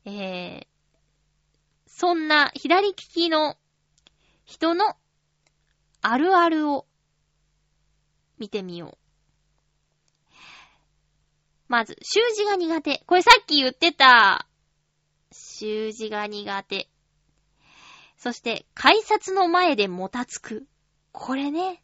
[0.03, 0.67] えー、
[1.87, 3.57] そんな左利きの
[4.43, 4.97] 人の
[6.01, 6.85] あるあるを
[8.39, 9.05] 見てみよう。
[11.67, 13.03] まず、習字が苦手。
[13.07, 14.47] これさっき言ってた、
[15.31, 16.87] 習字が苦手。
[18.17, 20.67] そして、改札の前でもたつく。
[21.11, 21.81] これね。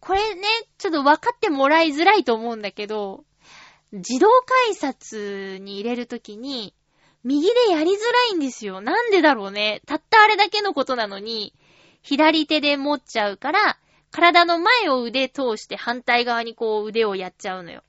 [0.00, 0.42] これね、
[0.78, 3.24] ちょっと分かってもらいづらいと思うんだけど、
[3.92, 6.74] 自動改札に入れるときに、
[7.22, 8.80] 右でやりづらいんですよ。
[8.80, 9.80] なんでだろうね。
[9.86, 11.54] たったあれだけのことなのに、
[12.02, 13.78] 左手で持っちゃうから、
[14.14, 17.82] 体の前を腕通して反対側にこう腕をやっちゃうのよ。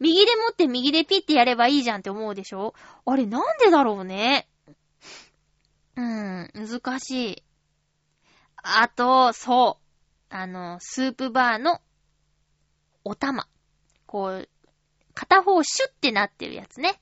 [0.00, 2.74] 右で持って右でピッてやればいいじゃんって思うでしょ？
[3.06, 4.48] あれなんでだろうね？
[5.94, 7.42] うん、難しい。
[8.56, 9.78] あと、そ
[10.30, 10.34] う。
[10.34, 11.80] あの、スープバーの
[13.04, 13.46] お玉。
[14.06, 14.48] こう、
[15.14, 17.00] 片方シュッてなってるやつね。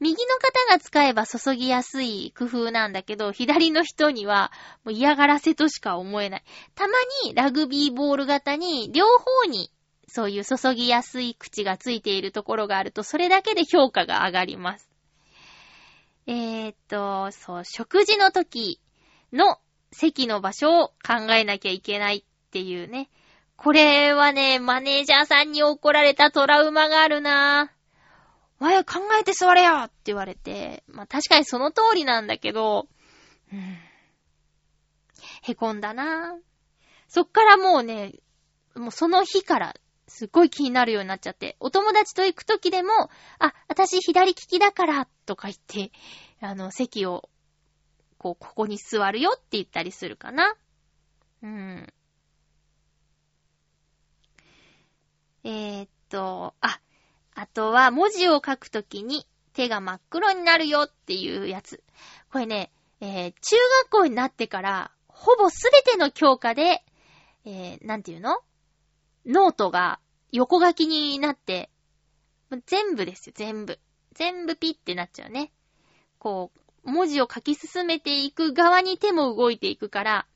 [0.00, 4.52] 右の方が使えば注ぎやすい工夫なんだけど、左の人には
[4.84, 6.44] もう嫌がらせとしか思えない。
[6.74, 9.70] たまにラグビーボール型に両方に
[10.08, 14.88] そういう注ぎやすい口がついているところがあると、それだけで評価が上がります。
[16.26, 18.80] えー、っと、そう、食事の時
[19.32, 19.58] の
[19.92, 23.10] 席の場所を考えなきゃいけないっていうね。
[23.56, 27.73] これはね、マネージャーさんに怒られたトラウマがあるなぁ。
[28.64, 32.88] わや、考えて座れよって言われて、まあ確かにその通りなんだけど、
[33.52, 33.78] うん、
[35.42, 36.38] へこんだな
[37.08, 38.14] そっからもうね、
[38.74, 39.74] もうその日から
[40.06, 45.92] すっごい気になるようになっちゃって、お友達と行くときでも、あ、私左利きだから、とか言って、
[46.40, 47.28] あの、席を、
[48.18, 50.54] こう、ここに座るよって言ったりするかな。
[51.42, 51.92] うん。
[55.44, 56.54] えー、っと、
[57.54, 61.82] とは文字を書くときに手が真っ黒になるよっていうやつ。
[62.30, 66.84] これね、えー、中学校になってから、ほぼすべての教科で、
[67.44, 68.40] えー、なんていうの？
[69.26, 70.00] ノートが
[70.32, 71.70] 横書きになって、
[72.66, 73.78] 全部ですよ、全部。
[74.12, 75.52] 全部ピッてなっちゃうね。
[76.18, 76.52] こ
[76.84, 80.26] う、文字を書き進めていく側に手も動いていくから、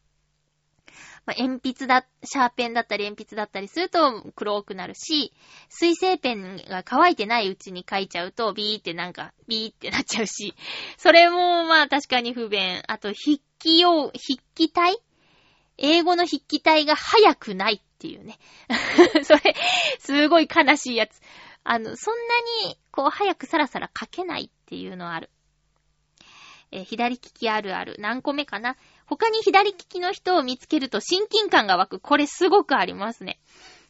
[1.28, 5.34] まあ、鉛筆だ、シャーペンだったり鉛筆だったりすると黒くなるし、
[5.68, 10.54] 水性ペンが乾いてないうちに書いちゃうとビーってなんか、ビーってなっちゃうし、
[10.96, 12.80] それもまあ確かに不便。
[12.88, 14.96] あと筆記用、筆記体？
[15.76, 18.38] 英語の筆記体が早くないっていうね。
[19.22, 19.54] それ、
[19.98, 21.20] すごい悲しいやつ。
[21.62, 22.14] あの、そん
[22.62, 25.28] なに、こう、早くさらさら書けないっていうのある。
[26.70, 27.96] え、左利きあるある。
[27.98, 28.76] 何個目かな？
[29.08, 32.00] 他に左利きの人を見つけると親近感が湧く。
[32.00, 33.40] これすごくありますね。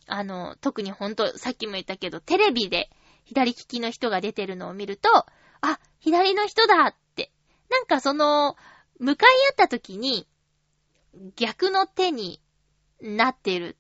[0.06, 2.88] あの、特にほんと、さっきも言ったけど、テレビで
[3.24, 5.10] 左利きの人が出てるのを見ると、
[5.60, 7.32] あ、左の人だって。
[7.68, 8.56] なんかその、
[9.00, 10.28] 向かい合った時に、
[11.34, 12.40] 逆の手に
[13.00, 13.76] なってる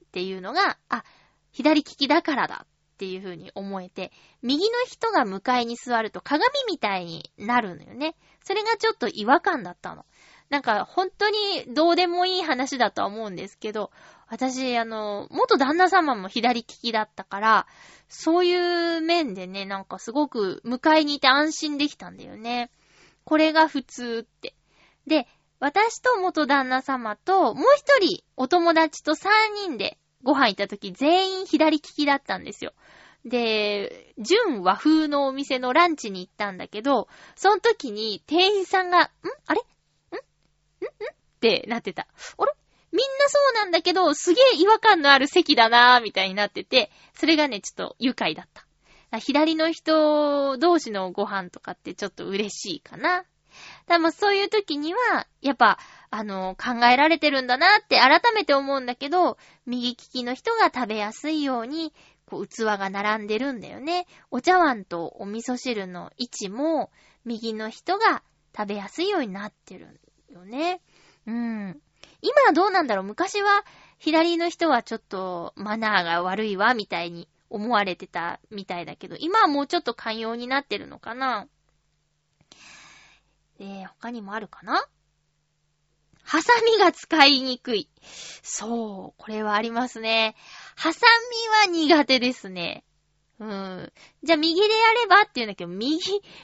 [0.00, 1.02] っていうのが、あ、
[1.50, 4.12] 左利きだからだっていう風に思えて、
[4.42, 8.16] 右の人が向かいに座ると鏡みたいになるのよね。
[8.44, 10.04] それがちょっと違和感だったの。
[10.50, 11.36] なんか本当に
[11.74, 13.90] どうでもいい話だとは思うんですけど、
[14.28, 17.66] 私、あの、元旦那様も左利きだったから、
[18.08, 22.70] そういう面でね、なんかすごく迎えにいて安心できたんだよね。
[23.24, 24.54] これが普通って。
[25.06, 25.26] で、
[25.60, 32.72] 私と元旦那様と、もう一人お友達と三人でご飯行った時全員左利きだったんですよ。
[33.24, 39.10] で、純和風のお店のランチに行ったんだけど、その時に店員さんが、ん？
[39.46, 39.60] あれ？
[41.38, 42.08] ってなってた。
[42.36, 42.52] あれ？
[42.90, 48.48] みんなそうなんだけど、すげえ違和感のある席だなーみたいになってて、それがね、ちょっと愉快だっ
[49.10, 49.18] た。
[49.18, 53.24] 左の人同士のご飯とかってちょっと嬉しいかな。
[53.86, 55.78] でもそういう時には、やっぱ、
[56.10, 59.36] あの、考えられてるんだなって改めて思うんだけど、
[59.66, 61.92] 右利きの人が食べやすいように、
[62.26, 64.06] こう、器が並んでるんだよね。
[64.30, 66.90] お茶碗とお味噌汁の位置も、
[67.24, 68.22] 右の人が
[68.56, 70.80] 食べやすいようになってるよね。
[71.28, 71.80] うん。
[72.22, 73.04] 今はどうなんだろう？
[73.04, 73.64] 昔は、
[73.98, 81.46] 左の人はちょっとマナーが悪いわ、みたいに思われてたみたいだけど、今はもうちょっと寛容になってるのかな？
[83.60, 84.86] えー、他にもあるかな？
[86.22, 87.88] ハサミが使いにくい。
[88.42, 90.34] そう、これはありますね。
[90.76, 91.06] ハサ
[91.66, 92.84] ミは苦手ですね。
[93.40, 93.92] うん。
[94.24, 94.68] じゃあ右でや
[95.02, 95.98] ればって言うんだけど、右、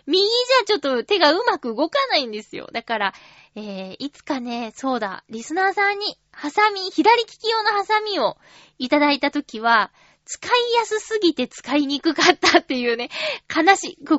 [0.07, 2.71] 右じゃちょっと手がうまく動かないんですよ。
[2.73, 3.15] だから、
[3.57, 8.37] えー、いつかね、そうだ、リスナーさんに、ハサミ、左利き用のハサミを
[8.79, 9.93] いただいたときは、
[10.25, 13.11] 使いやすすぎて使いにくかったっていうね、
[13.55, 13.97] 悲しい。
[14.05, 14.19] こんな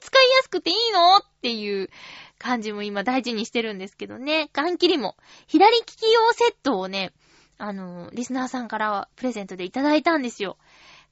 [0.00, 1.90] 使いやすくていいのっていう
[2.38, 4.48] 感じも今大事にしてるんですけどね。
[4.52, 5.16] 缶切りも。
[5.48, 7.12] 左利き用セットをね、
[7.58, 10.58] あの、リスナーさんからプレゼントでいただいたんですよ。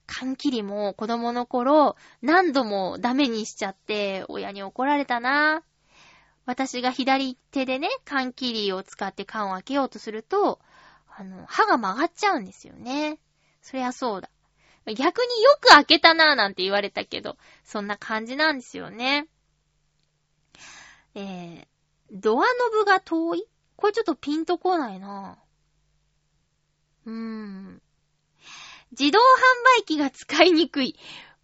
[0.06, 5.62] 缶切りも子供の頃何度もダメにしちゃって親に怒られたな。
[6.46, 10.58] 私が左手でね、缶切りを使って缶を開けようとすると、
[11.16, 13.18] あの、歯が曲がっちゃうんですよね。
[13.62, 14.30] そりゃそうだ。
[14.86, 19.28] 逆によく開けたなぁなんて言われたけど、そんな感じなんですよね。
[21.14, 21.66] えー、
[22.10, 23.44] ドアノブが遠い？
[23.76, 27.10] これちょっとピンとこないなぁ。
[27.10, 27.82] うーん。
[28.98, 29.22] 自動販
[29.80, 30.98] 売機が使いにくい。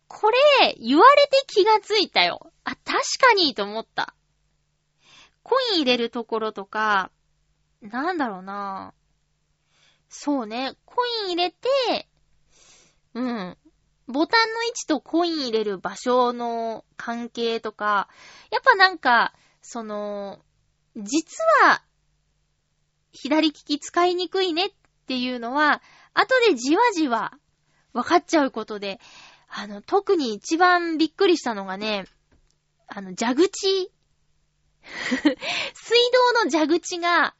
[0.08, 2.52] これ、言われて気がついたよ。
[2.64, 2.84] あ、確
[3.20, 4.14] かにと思った。
[5.46, 7.12] コイン入れるところとか、
[7.80, 8.94] なんだろうな
[10.08, 12.08] そうね、コイン入れて、
[13.14, 13.56] うん。
[14.08, 18.08] ボタンの位置とコイン入れる場所の関係とか、
[18.50, 20.40] やっぱなんか、その、
[20.96, 21.80] 実は、
[23.12, 24.70] 左利き使いにくいねっ
[25.06, 25.80] ていうのは、
[26.12, 27.38] 後でじわじわ
[27.92, 28.98] 分かっちゃうことで、
[29.48, 32.06] あの、特に一番びっくりしたのがね、
[32.88, 33.92] あの、蛇口。
[35.74, 35.98] 水
[36.34, 37.34] 道の蛇口が、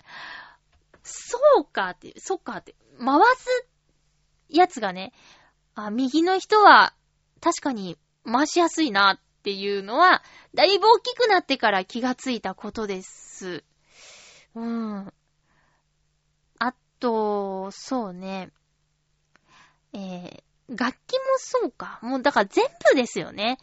[1.03, 3.69] そうかって、そっかって、回す
[4.49, 5.13] やつがね、
[5.75, 6.95] あ、右の人は
[7.41, 10.23] 確かに回しやすいなっていうのは、
[10.55, 13.63] だいぶ大きくなってから気がついたことです。
[14.55, 15.13] うん。
[16.59, 18.51] あと、そうね。
[19.93, 22.01] えー、楽器もそうか。
[22.03, 23.59] もうだから全部ですよね。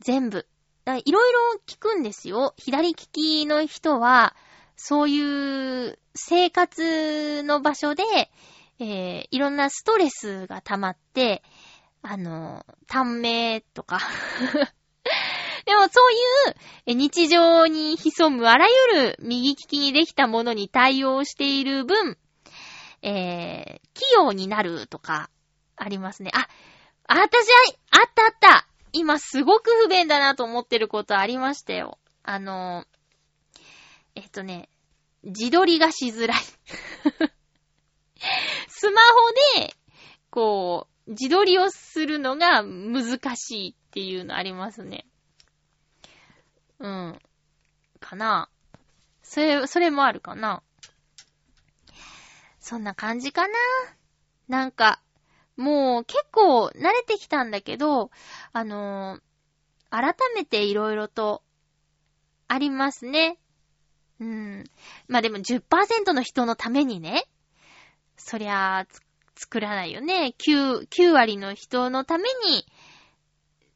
[0.00, 0.46] 全部。
[0.86, 2.54] いろいろ聞くんですよ。
[2.56, 4.34] 左利きの人は、
[4.76, 8.02] そういう生活の場所で、
[8.80, 11.42] えー、いろんなストレスが溜まって、
[12.02, 14.00] あの、短命とか
[15.64, 16.00] でもそ
[16.88, 22.18] ういう日常に潜むあらゆる右利きにできたものに対応している分、
[23.02, 25.30] えー、器用になるとか、
[25.76, 26.30] ありますね。
[26.34, 26.48] あ、
[27.06, 27.48] あ、私、
[27.90, 28.71] あったあった。
[28.92, 31.98] 今すごく不便だなと思ってることありましたよ。
[32.22, 32.84] あの、
[34.14, 34.68] えっとね、
[35.22, 36.38] 自撮りがしづらい
[38.68, 39.74] スマホで、
[40.30, 45.06] こう、自撮りをするのが難しいっていうのありますね。
[46.78, 47.18] うん。
[48.00, 48.48] かな。
[49.22, 50.62] それ、それもあるかな。
[52.60, 53.54] そんな感じかな。
[54.48, 55.00] なんか、
[55.62, 58.10] もう結構慣れてきたんだけど、
[58.52, 59.20] あのー、
[59.90, 61.42] 改めて色々と
[62.48, 63.38] ありますね。
[64.20, 64.64] うん。
[65.06, 67.26] まあでも10%の人のためにね、
[68.16, 68.86] そりゃ、
[69.34, 70.34] 作らないよね。
[70.38, 72.66] 9、9割の人のために、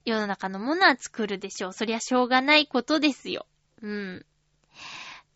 [0.04, 1.72] 世の中のものは作るでしょう。
[1.72, 3.46] そりゃしょうがないことですよ。
[3.82, 4.26] うん。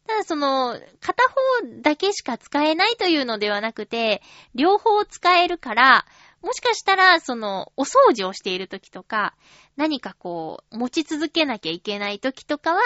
[0.06, 1.36] ただその、片方
[1.82, 4.22] だけしか使えないというのではなくて、
[4.54, 6.06] 両方使えるから、
[6.42, 9.34] もしかしたら、その、お掃除をしている時とか、
[9.76, 12.80] 何かこう、持ち続けなきゃいけない時とかは、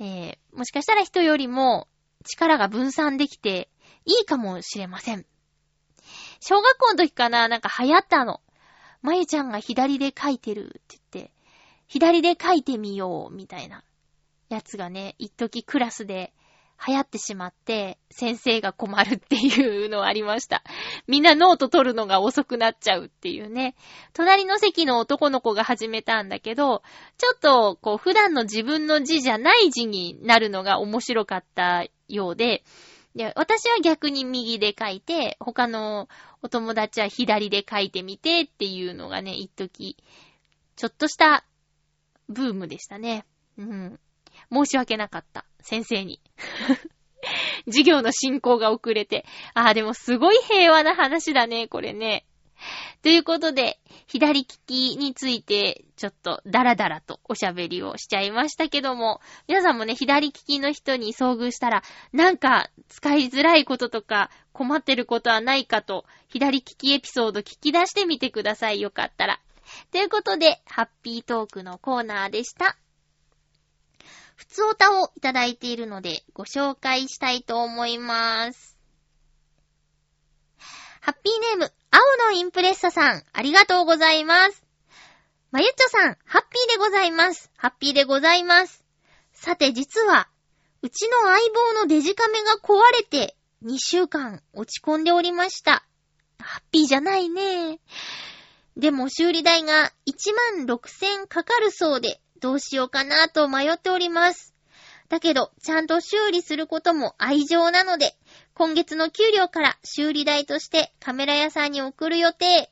[0.00, 1.86] えー、もしかしたら人よりも
[2.24, 3.68] 力が分散できて
[4.06, 5.26] いいかもしれません。
[6.40, 8.40] 小学校の時かな、なんか流行ったの。
[9.02, 11.32] まゆちゃんが左で書いてるって言って、
[11.86, 13.84] 左で書いてみよう、みたいな
[14.48, 16.32] やつがね、一時クラスで
[16.86, 20.62] 流行ってしまって、先生が困るっていうのはありました。
[21.06, 23.74] みんなノート取るのが遅くなっちゃうっていうね。
[24.14, 26.82] 隣の席の男の子が始めたんだけど、
[27.18, 32.64] ちょっと、こう、普段の自分の字じゃない字になるのが面白かったようで、
[33.14, 36.08] で、私は逆に右で書いて、他の
[36.42, 39.96] お友達は左で書いてみてっていうのがね、一時、
[40.76, 41.44] ちょっとした
[42.28, 43.26] ブームでしたね。
[43.58, 44.00] うん。
[44.52, 45.44] 申し訳なかった。
[45.60, 46.20] 先生に。
[47.66, 49.24] 授業の進行が遅れて。
[49.54, 52.24] ああ、でもすごい平和な話だね、これね。
[53.02, 61.82] ということで、左利きについて、ちょっとダラダラとおしゃべりをしちゃいましたけども、皆さんもね、左利きの人に遭遇したら、
[62.12, 68.80] なんか使いづらいこととか困ってることはないかと、左利きエピソード聞き出してみてください。
[68.80, 69.40] よかったら。
[69.92, 72.76] ということで、ハッピートークのコーナーでした。
[74.40, 78.74] 普通歌をいただいているので、ご紹介したいと思います。
[81.02, 84.64] ハッピーネーム、青のインプレッサさん、ありがとうございます。
[85.50, 87.50] まゆっちょさん、ハッピーでございます。
[87.54, 88.82] ハッピーでございます。
[89.34, 90.30] さて、実は、
[90.80, 91.38] うちの相
[91.74, 95.84] 棒のデジカメが壊れて、2週間落ち込んでおりました。
[96.38, 97.78] ハッピーじゃないね。
[98.78, 104.54] でも修理代が1万6000かかるそうで、どうしようかなと迷っております。
[105.08, 108.16] だけど、ちゃんと修理することも愛情なので、
[108.54, 112.70] 今月の給料から修理代としてカメラ屋さんに送る予定。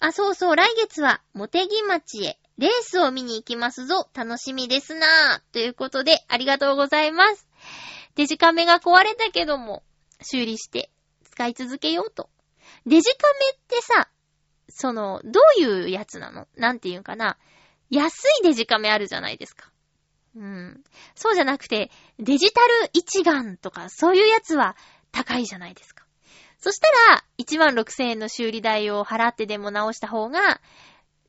[0.00, 4.08] あ、そうそう、来月は、モテギ町へレースを見に行きますぞ。
[4.14, 5.52] 楽しみですなぁ。
[5.52, 7.46] ということで、ありがとうございます。
[8.14, 9.82] デジカメが壊れたけども、
[10.22, 10.90] 修理して
[11.30, 12.28] 使い続けようと。
[12.84, 14.08] デジカメってさ、
[14.68, 16.48] その、どういうやつなの？
[16.56, 17.38] なんていうかな。
[17.90, 19.70] 安いデジカメあるじゃないですか。
[20.36, 20.84] うん。
[21.14, 24.76] そうじゃなくて、デジタル一眼とか、そういうやつは
[25.12, 26.04] 高いじゃないですか。
[26.58, 30.60] そしたら、1万6千円の修理代を払ってでも直した方が、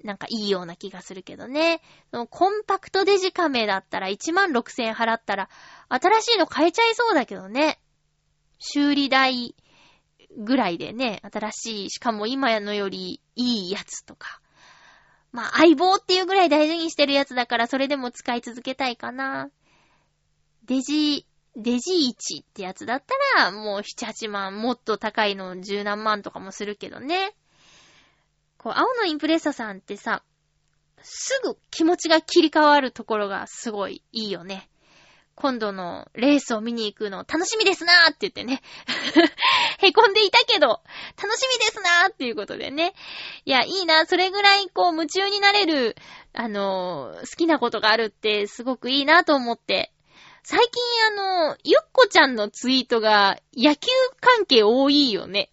[0.03, 1.81] なんかいいような気がするけどね。
[2.29, 5.49] コンパクトデジカメだったら1万6千円払ったら、
[5.89, 7.79] 新しいの買えちゃいそうだけどね。
[8.59, 9.55] 修理代
[10.37, 14.41] ぐらいでね、新しい、しかも今のよりいいやつとか。
[15.32, 19.49] まあ、相棒っていうぐらい大事にしてるやつだから、それでも使い続けたいかな。
[20.65, 21.25] デジ、
[21.55, 27.36] デジ1ってやつだったら、もう7、8万、もっと高いの10何万とかもするけどね。
[28.57, 30.23] こう、青のインプレッサさんってさ、
[31.01, 34.69] すぐ気持ちが切り替わるところがすごいいいよね。
[35.38, 38.63] 今度のレースを見に行くの楽しみですなーって言ってね。
[39.77, 40.81] へこんでいたけど、
[41.15, 42.95] 楽しみですなーっていうことでね。
[43.45, 45.95] いや、いいな、それぐらいこう夢中になれる、
[46.33, 49.91] あのー、好きなことがあるってすごくいいなと思って。
[50.41, 50.81] 最近
[51.11, 55.51] あの、ゆっこちゃんのツイートが野球関係多いよね。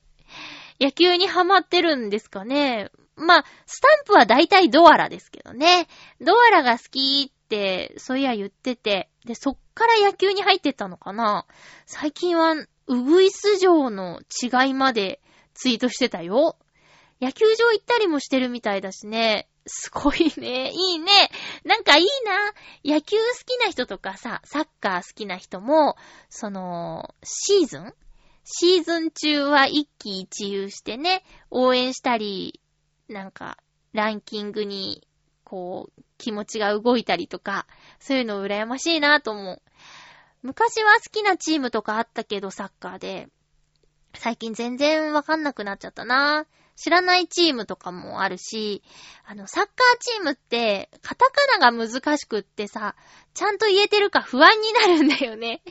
[0.80, 2.90] 野球にハマってるんですかね。
[3.16, 5.88] まあ、スタンプは大体ドアラですけどね。
[6.22, 7.33] ドアラが好き、
[7.98, 11.46] そういや言ってて、で、そっから野球に入ってたのかな？
[11.86, 12.54] 最近は、
[12.86, 15.20] ウグイス城の違いまで
[15.54, 16.56] ツイートしてたよ。
[17.20, 19.48] 野球場行ったりもしてるみたいだしね。
[19.66, 20.70] すごいね。
[20.70, 21.30] いいね。
[21.64, 22.06] なんかいい
[22.84, 22.94] な。
[22.96, 25.96] 野球好きな人とかさ、サッカー好きな人も、
[26.28, 27.94] その、シーズン？
[28.44, 32.60] シーズン中は一喜一憂してね、応援したり、
[33.08, 33.56] なんか、
[33.94, 35.08] ランキングに、
[35.54, 37.68] こう、気持ちが動いたりとか、
[38.00, 39.62] そういうの羨ましいなと思う。
[40.42, 43.28] 昔は好きなチームとかあったけど、サッカーで。
[44.14, 46.46] 最近全然わかんなくなっちゃったな。
[46.74, 48.82] 知らないチームとかもあるし、
[49.24, 52.96] あの、サッカーチームって、カタカナが難しくってさ、
[53.32, 55.62] ちゃんと言えてるか不安になるんだよね。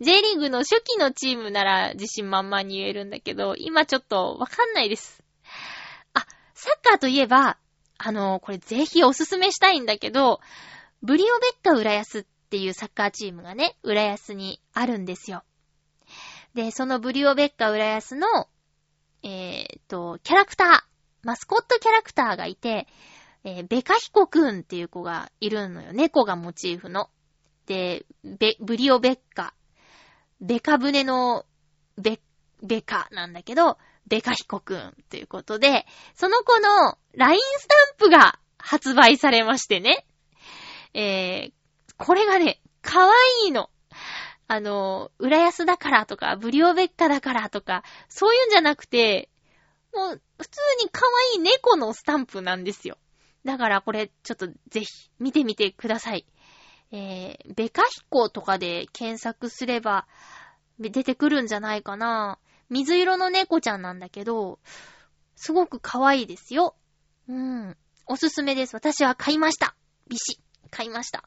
[0.00, 5.22] J リーグの初期のチームなら自信満々に言えるんだけど、今ちょっとわかんないです。
[6.14, 7.58] あ、サッカーといえば、
[7.98, 10.40] あの、これぜひおすすめしたいんだけど、
[11.02, 15.44] ブリオベッカ浦安っていうサッカーチームがね、浦安にあるんですよ。
[16.54, 18.26] で、そのブリオベッカ浦安の、
[19.22, 20.68] えー、と、キャラクター、
[21.22, 22.86] マスコットキャラクターがいて、
[23.44, 25.92] えー、ベカヒコくんっていう子がいるのよ。
[25.92, 27.10] 猫がモチーフの。
[27.66, 29.54] で、ベ、ブリオベッカ。
[30.40, 31.44] ベカ船の
[31.98, 32.20] ベ、
[32.62, 37.74] ベカなんだけど、ベカヒコくんということで、その子の LINE スタ
[38.06, 40.06] ンプが発売されましてね。
[40.94, 41.52] えー、
[41.96, 43.12] これがね、可愛
[43.46, 43.70] いいの。
[44.48, 49.28] あの、浦安だからとか、ブリオベッカだからとか、そういうんじゃなくて、
[49.92, 51.02] もう、普通に可
[51.34, 52.98] 愛い猫のスタンプなんですよ。
[53.44, 54.86] だからこれ、ちょっとぜひ、
[55.18, 56.26] 見てみてください。
[56.92, 60.06] えー、ベカヒコとかで検索すれば、
[60.78, 62.38] 出てくるんじゃないかな。
[62.70, 64.58] 水色の猫ちゃんなんだけど、
[65.34, 66.74] すごく可愛いですよ。
[67.28, 67.76] うん。
[68.06, 68.74] おすすめです。
[68.74, 69.74] 私は買いました。
[70.08, 70.40] ビシ。
[70.70, 71.24] 買いました。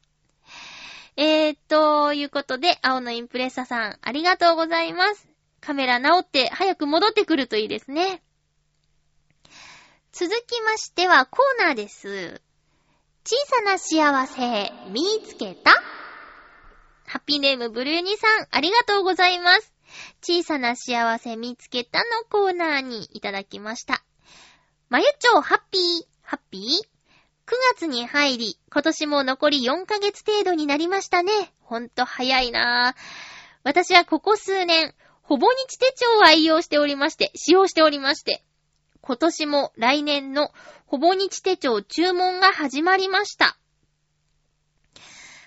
[1.16, 5.28] えー、ということで、青のインプレッサさん、ありがとうございます。
[5.60, 8.22] カメラ直って早く戻ってくるといいですね。
[10.14, 12.42] 続きましてはコーナーです。
[13.26, 15.72] 小さな幸せ、見つけた？
[17.06, 19.74] ハッピーネームブルーニさん、ありがとうございます。
[20.22, 24.04] 小さな幸せ見つけたのコーナーにいただきました。
[24.90, 25.82] まゆちょハッピー、
[26.22, 31.32] ハッピー ?9 月に入り、今年も残り4ヶ月程度になりましたね。
[31.62, 33.02] ほんと早いなぁ。
[33.64, 38.44] 私はここ数年、ほぼ日手帳を愛用しておりまして、使用しておりまして、
[39.02, 40.52] 今年も来年の
[40.86, 43.58] ほぼ日手帳注文が始まりました。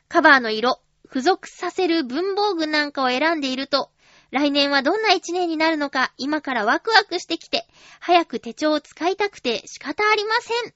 [0.08, 3.91] カバーの色、付属させる文房具なんかを選んでいると、
[4.32, 7.66] 来年はどんな一年になるのか今からワクワクしてきて、
[8.00, 10.74] 早く手帳を使いたくて仕方ありません。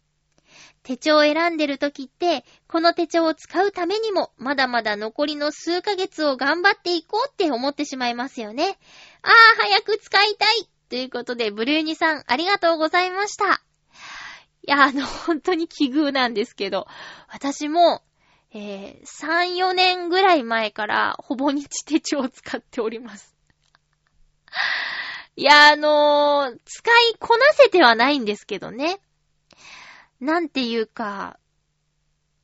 [0.83, 8.79] 手帳を選んでる時って、この手帳を使うためにも、まだまだ残りの数ヶ月を頑張っていこうって思ってしまいますよね。
[9.23, 13.63] ああ、早く使いたいということで、ブルーニさん、ありがとうございました。
[14.63, 16.87] いや、あの、本当に奇遇なんですけど、
[17.29, 18.03] 私も、
[18.53, 23.36] えー、3、4年ぐらい前から、ほぼ日手帳を使っております。
[25.39, 29.01] いや、あのー、使いこなせてはないんですけどね。
[30.19, 31.39] なんていうか、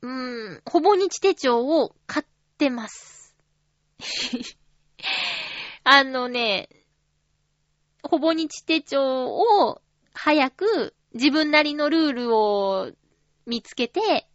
[0.02, 2.26] うーん、ほぼ日手帳を買っ
[2.58, 3.34] てます。
[5.84, 6.68] あのね、
[8.02, 9.80] ほぼ日手帳を
[10.12, 12.92] 早く自分なりのルールを
[13.46, 14.28] 見つけて、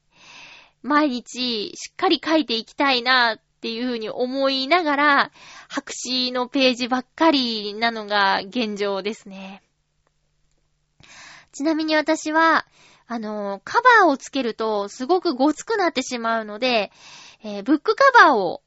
[0.82, 5.32] 毎日しっかり書いていきたいなっていうふうに思いながら、
[5.68, 9.62] 白紙のページばっかりなのが現状ですね。
[11.52, 12.66] ちなみに私は、
[13.08, 16.94] あの、カバーをつけるとすごくごつくなってしまうので、
[17.44, 18.62] えー、ブックカバーを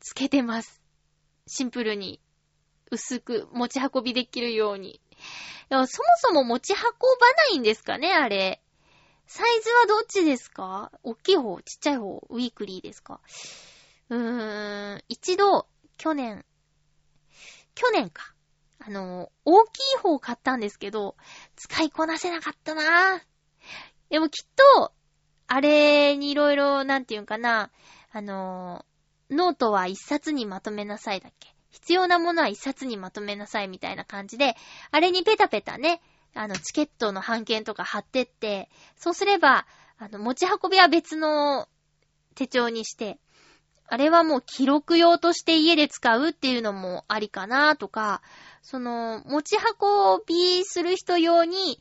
[0.00, 0.82] つけてます。
[1.46, 2.20] シンプルに。
[2.90, 5.00] 薄く持ち運びできるように。
[5.70, 6.86] そもそも持ち運ば
[7.48, 8.60] ないんですかね、あれ。
[9.26, 10.90] サイズはどっちですか？
[11.04, 13.20] 大きい方ちっちゃい方ウィークリーですか？
[14.10, 16.44] うーん、一度、去年、
[17.74, 18.34] 去年か。
[18.80, 21.16] あの、大きい方を買ったんですけど、
[21.56, 23.20] 使いこなせなかったなぁ。
[24.08, 24.92] でもきっと、
[25.46, 27.70] あれにいろいろ、なんていうんかな、
[28.10, 28.84] あの、
[29.30, 34.56] ノートは一冊にまとめなさいだっけ必要なものは一冊にまとめなさいみたいな感じで、
[34.90, 36.00] あれにペタペタね、
[36.34, 39.66] あの、チケットの半券とか貼ってって、そうすれば、
[39.98, 41.68] あの、持ち運びは別の
[42.34, 43.20] 手帳にして、
[43.92, 48.22] あれはもう記録用として家で使うっていうのもありかなとか、
[48.62, 51.80] その、持ち運びする人用に、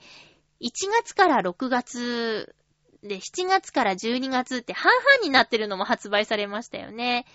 [0.59, 0.71] 1
[1.03, 2.55] 月から6月
[3.03, 7.27] で、7月から12月って半々になってるのも発売されましたよね。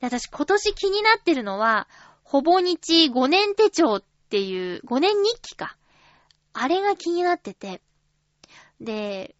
[0.00, 1.88] 私今年気になってるのは、
[2.22, 5.76] ほぼ日5年手帳っていう、5年日記か。
[6.52, 7.82] あれが気になってて。
[8.80, 9.34] で、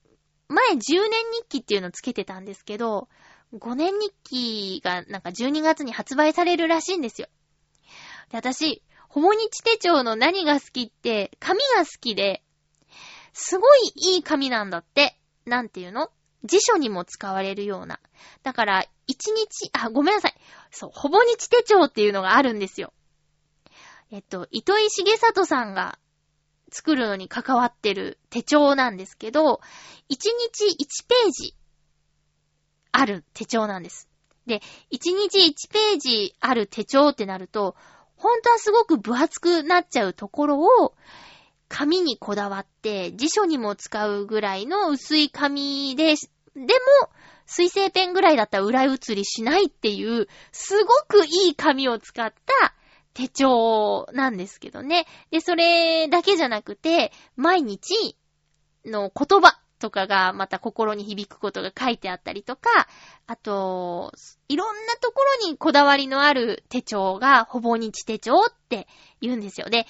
[0.50, 1.10] 前10年
[1.42, 3.08] 日記っていうのをつけてたんですけど、
[3.54, 7.28] 5年日記がなんか12月に発売されるらしいんですよ。
[8.30, 12.42] で、私、ほぼ日手帳の何が好きって、紙が好きで、
[13.32, 15.16] すごいいい紙なんだって。
[15.46, 16.10] なんていうの？
[16.44, 18.00] 辞書にも使われるような。
[18.42, 20.34] だから、一日、あ、ごめんなさい。
[20.70, 22.92] そう、ほぼ日手帳っていうのがあるんですよ。
[24.10, 25.98] えっと、糸井重里さんが
[26.70, 29.60] 作るのに関わってる手帳なんですけど、
[30.08, 31.54] 一日一ページ
[32.92, 34.08] ある手帳なんです。
[34.46, 37.76] で、一日一ページある手帳ってなると、
[38.16, 40.94] 本当はすごく分厚くなっちゃうところを、
[41.68, 46.16] 紙にこだわって、辞書にも使うぐらいの薄い紙で、
[46.54, 46.66] でも、
[47.46, 52.74] 水性ペンぐらいだったら裏写りしないっていう、すごくいい紙を使った
[53.14, 55.06] 手帳なんですけどね。
[55.30, 58.16] で、それだけじゃなくて、毎日
[58.84, 62.70] の言葉とかがまた心に響くことが書いてあったりとか、
[63.26, 64.12] あと、
[64.48, 68.86] いろんなところにこだわりのある手帳がほぼ日手帳って
[69.20, 69.68] 言うんですよ。
[69.68, 69.86] で、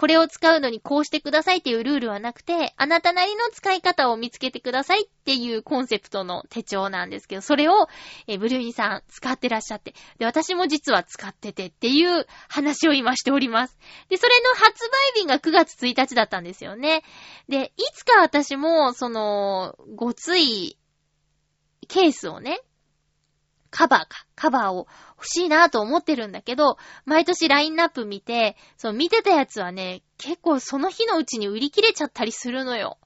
[0.00, 7.86] これを使うのにこうしてくださいっていうルールはなくて、あなたなりの使い方を見つけてくださいっていうコンセプトの手帳なんですけど、それを、
[8.26, 13.78] えブルーニさん使ってらっしゃって、で、私も実は使っててっていう話を今しております。
[14.08, 17.02] で、それの発売日が9月1日だったんですよね。
[17.50, 20.78] で、いつか私も、その、ごつい
[21.88, 22.62] ケースをね、
[23.70, 24.26] カバーか。
[24.34, 24.88] カバーを
[25.20, 32.96] 欲しいなと思ってるんだけど、毎年ラインナップ見て、そう、見てたやつはね、結構その日のうちに売り切れちゃったりするのよ。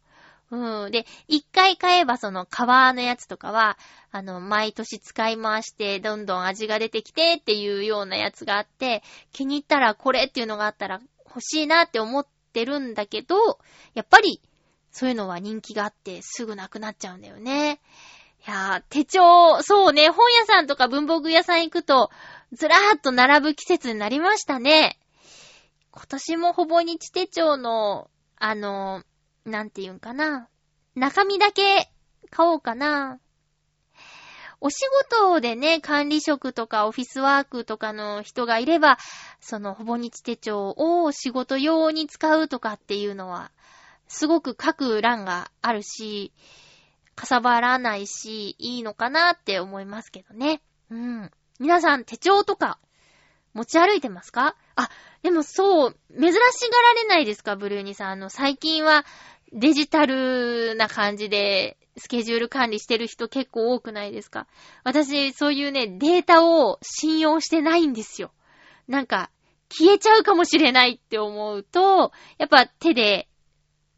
[0.52, 0.90] うん。
[0.92, 3.76] で、一回買えばその革のやつとかは、
[4.12, 9.02] あの、毎年使い回して、どんどん味が出てきてっていうようなやつがあって、
[9.32, 13.58] 気に入ったらこれっていうのがあったら欲しいなって思ってるんだけど、
[13.94, 14.40] やっぱり、
[14.92, 17.80] そういうのは人気があってすぐなくなっちゃうんだよね。
[18.46, 22.10] いやー、手帳、そうね、本屋さんとか文房具屋さん行くと、
[22.52, 24.98] ずらーっと並ぶ季節になりましたね。
[25.90, 29.02] 今年もほぼ日手帳の、あの、
[29.46, 30.48] なんて言うんかな。
[30.94, 31.90] 中身だけ
[32.30, 33.18] 買おうかな。
[34.60, 34.78] お仕
[35.10, 38.98] 事でね、管理職とかオフィスワークとかの人がいれば、
[39.40, 43.52] そのほぼ日手帳を仕事用に使うとかっていうのは、
[44.06, 46.32] すごく書く欄があるし、
[47.14, 50.60] かさばらないし、いいのかなって思いますけどね。
[50.90, 51.30] うん。
[51.60, 52.78] 皆さん手帳とか
[53.52, 54.56] 持ち歩いてますか？
[54.74, 54.90] あ、
[55.22, 58.10] でもそう、珍しがられないですか、ブルーニさん。
[58.10, 59.04] あの、最近は
[59.52, 64.48] デジタルな感じでスケジュール管理してる人結構多くないですか？
[64.82, 68.32] 私、そういうね、データを信用してないんですよ。
[68.88, 69.30] なんか、
[69.70, 73.28] 消えちゃうかもしれないって思うと、やっぱ手で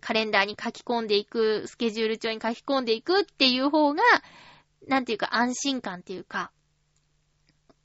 [0.06, 4.04] カレンダーに書き込んでいく、スケジュール帳に書き込んでいくっていう方が、
[4.86, 6.52] なんていうか安心感っていうか、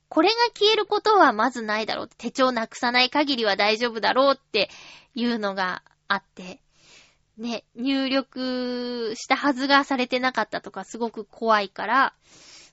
[0.08, 2.08] これが消えることはまずないだろう。
[2.18, 4.70] 手帳なくさない限りは大丈夫だろうって
[5.16, 6.60] いうのがあって、
[7.38, 12.14] ね、入力したはずがされてなかったとかすごく怖いから、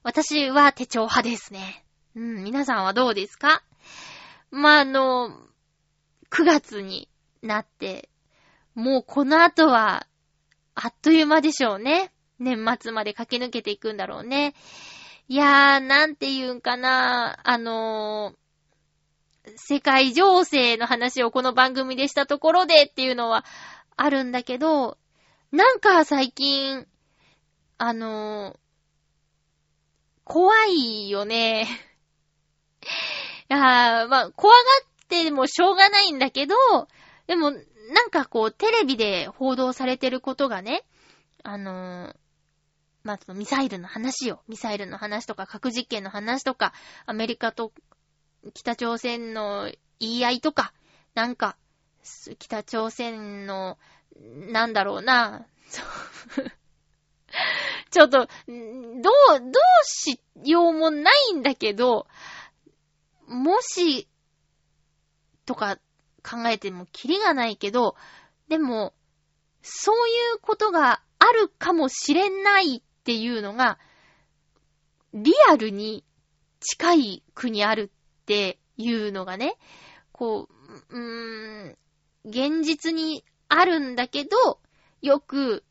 [0.03, 1.83] 私は手帳派ですね。
[2.15, 3.63] うん、皆さんはどうですか？
[4.51, 5.31] まあ、あの、
[6.29, 7.09] 9月に
[7.41, 8.09] なって、
[8.79, 10.07] もうこの後は、
[10.73, 12.13] あっという間でしょうね。
[12.39, 14.53] 年末まで駆け抜けていくんだろうね。
[15.27, 17.39] いやー、なんて言うんかな。
[17.43, 23.43] あのー、世界情勢の話をこの番組でしたところでっていうのは
[23.97, 24.97] あるんだけど、
[25.51, 26.87] なんか最近、
[27.77, 28.57] あのー、
[30.23, 31.67] 怖いよね。
[33.49, 36.55] いやー、まあ、怖がってもしょうがないんだけど、
[37.29, 40.83] でも、なんかこう、テレビで報道されてることがね、
[41.43, 42.15] あのー、
[43.03, 44.41] まあ、そのミサイルの話よ。
[44.47, 46.73] ミサイルの話とか核実験の話とか、
[47.05, 47.71] アメリカと
[48.55, 50.73] 北朝鮮の言い合いとか、
[51.13, 51.55] なんか、
[52.39, 53.77] 北朝鮮の、
[54.17, 55.45] なんだろうな、
[57.91, 59.53] ちょっと、どう、どう
[59.83, 62.07] しようもないんだけど、
[63.27, 64.07] もし、
[65.45, 65.77] とか
[66.21, 67.95] 考えてもキリがないけど、
[68.47, 68.93] でも、
[69.61, 73.77] そういうことがあるかもしれないっていうのが、
[75.13, 76.03] リアルに
[76.59, 77.91] 近い国ある
[78.21, 79.57] っていうのがね、
[80.11, 81.77] こう、うーん、
[82.25, 84.59] 現実にあるんだけど、
[85.01, 85.63] よく、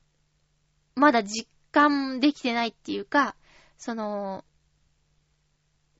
[0.94, 3.36] まだ実感できてないっていうか、
[3.76, 4.44] その、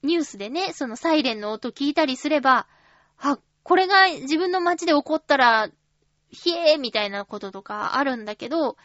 [0.02, 2.66] ニュースでね、そのサイレンの音聞いたりすれば、
[3.18, 3.38] あ、
[3.68, 5.68] これが自分の街で起こったら、
[6.30, 8.78] ひえーみたいなこととかあるんだけど、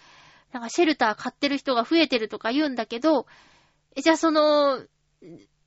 [0.52, 3.26] なんかシェルター買ってる人が増えてるとか言うんだけど、
[3.96, 4.82] じゃあその、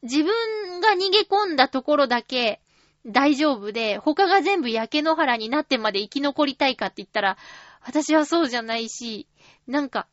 [0.03, 2.61] 自分が逃げ込んだところだけ
[3.07, 7.39] 大丈夫で、他が全部焼け野原になってまで生き残りたいかって言ったら、
[7.81, 9.27] 私はそうじゃないし、
[9.67, 10.09] なんか、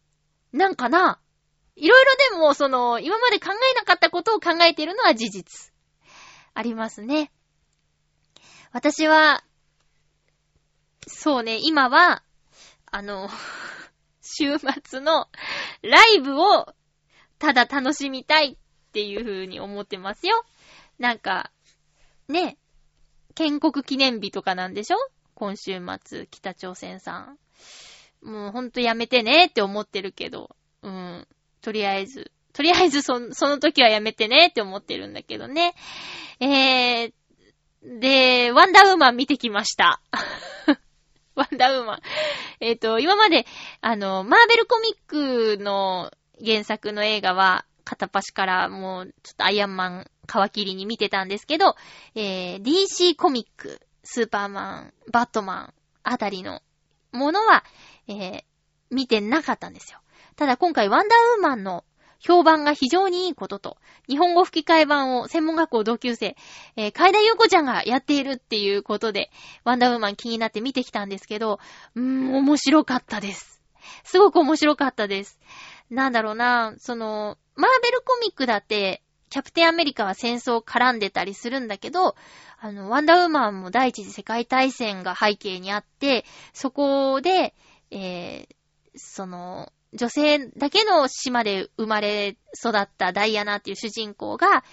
[0.54, 1.20] なんかな、
[1.76, 5.74] いろいろでも、その、今まで考えなかったことを考えてるのは事実。
[6.54, 7.34] ありますね。
[8.74, 9.44] 私は、
[11.06, 12.24] そうね、今は、
[12.88, 13.30] あの、
[14.22, 15.30] 週末の
[15.84, 16.74] ライブを
[17.38, 20.44] ただ楽しみたいっていう風に思ってますよ。
[20.98, 21.52] なんか、
[22.28, 22.58] ね、
[23.36, 24.98] 建国記念日とかなんでしょ？
[25.36, 27.38] 今週末、北朝鮮さん。
[28.24, 31.28] もうほんとやめてねって思ってるけど、うん、
[31.62, 35.76] とりあえず、とりあえずそその時はやめてねって思ってるんだけどね。
[36.40, 37.14] えー、
[37.84, 40.02] で、ワンダーウーマン見てきました。
[41.36, 42.00] ワンダーウーマン。
[42.62, 43.46] えっ、と、今まで、
[43.82, 46.12] あの、マーベルコミックの
[46.44, 51.76] 原作の映画は、片っ端からもう、ちょっとアイアンマン皮切りに見てたんですけど、
[52.16, 55.74] えー、DC コミック、スーパーマン、バットマン
[56.04, 56.62] あたりの
[57.12, 57.66] ものは、
[58.08, 58.44] えー、
[58.90, 60.00] 見てなかったんですよ。
[60.36, 61.84] ただ今回ワンダーウーマンの
[62.26, 66.38] 評判が非常にいいことと、日本語吹き替え版を専門学校同級生、
[66.78, 69.30] えー、海田優子ちゃんがやっているっていうことで、
[69.66, 71.60] ワンダーウーマン気になって見てきたんですけど、
[71.96, 73.62] うーん、面白かったです。
[74.06, 75.38] すごく面白かったです。
[75.90, 82.16] なんだろうな、その、マーベルコミックだって、キャプテンアメリカは戦争絡んでたりするんだけど、
[82.60, 87.54] あの、ワンダーウーマンも第一次世界大戦が背景にあって、そこで、
[87.92, 88.56] えー、
[88.96, 94.64] その、女性だけの島で生まれ育ったダイアナっていう主人公が、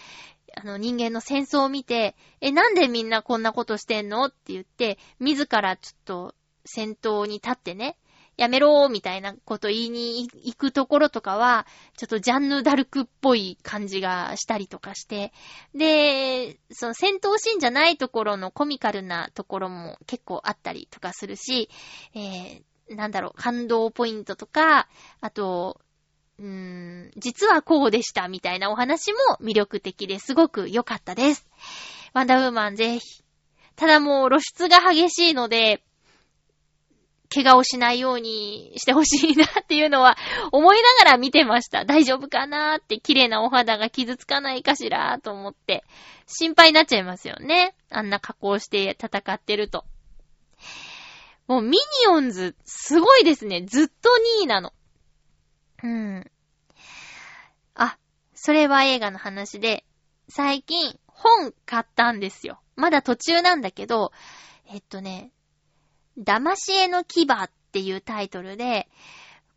[0.57, 7.97] あの人間の戦争を見て、え、なんでみんなこんなことしてんのって言って、自らちょっと戦闘に立ってね、
[8.41, 11.66] やめろーみたいなこと言いに行くところとかは、
[11.99, 15.33] ちょっとジャンヌ・ダルクっぽい感じがしたりとかして、
[15.75, 21.68] で、その戦闘シーンじゃないところのコミカルなところも結構あったりとかするし、
[22.14, 24.88] えー、なんだろう、感動ポイントとか、
[25.20, 25.80] あと、
[26.38, 31.47] うーん、実はこうでしたみたいなお話も魅力的ですごく良かったです。
[32.14, 33.22] ワンダーウーマンぜひ。
[33.76, 35.82] ただもう露出が激しいので、
[37.32, 40.16] 怪我をしないようにしてほしいなっていうのは
[40.51, 41.84] 思いながら見てました。
[41.84, 45.84] 大丈夫かなーって綺麗なお肌が傷つかないかしらと思って
[46.26, 47.76] 心配になっちゃいますよね。
[47.88, 49.84] あんな加工して戦ってると。
[51.51, 53.62] もうミニオンズすごいですね。
[53.62, 54.09] ずっと
[54.40, 54.72] 2位なの。
[55.82, 56.30] うん。
[57.74, 57.98] あ、
[58.36, 59.84] それは映画の話で、
[60.28, 62.61] 最近本買ったんですよ。
[62.76, 64.12] まだ途中なんだけど、
[64.68, 65.32] えっとね、
[66.16, 68.88] 騙し絵の牙っていうタイトルで、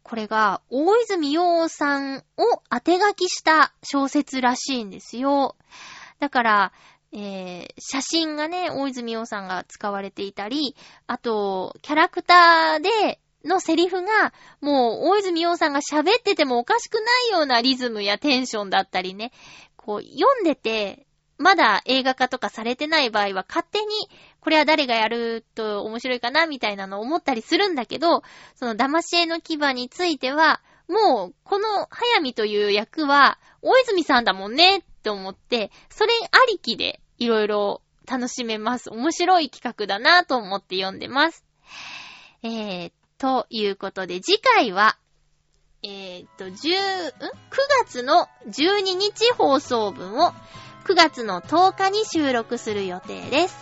[0.01, 5.55] これが大泉洋さんを当て書きした小説らしいんですよ。
[6.19, 6.73] だから、
[7.13, 10.75] えー、写真がね、大泉洋さんが使われていたり、
[11.07, 19.31] あと、キャラクターで、のセリフが、もう、大泉洋さんが喋っててもおかしくないようなリズムやテンションだったりね、
[19.75, 21.05] こう、読んでて、
[21.37, 23.87] まだ映画化とかされてない場合は勝手に
[24.39, 28.21] これは誰がやると面白いかなみたいなのを思ったりするんだけど、
[28.55, 38.89] その騙し絵の牙については、もうこの早見という役は大泉さんだもんねって思って、それありきでいろいろ楽しめます。
[38.89, 41.45] 面白い企画だなと思って読んでます。
[42.43, 44.97] えー、ということで次回は、
[45.83, 46.53] えー、っと、10、ん ?9
[47.85, 50.33] 月の12日放送分を
[50.85, 53.55] 9月の10日に収録する予定です。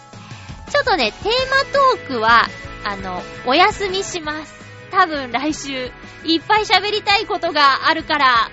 [0.72, 2.48] ちょっとね、テーマトークは、
[2.84, 4.54] あの、お休みします。
[4.90, 5.92] 多分来週、
[6.26, 8.50] いっぱい喋りたいことがあるから、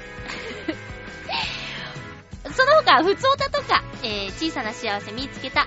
[2.54, 5.66] その他、ふつおたとか、えー、小さな幸せ見つけた、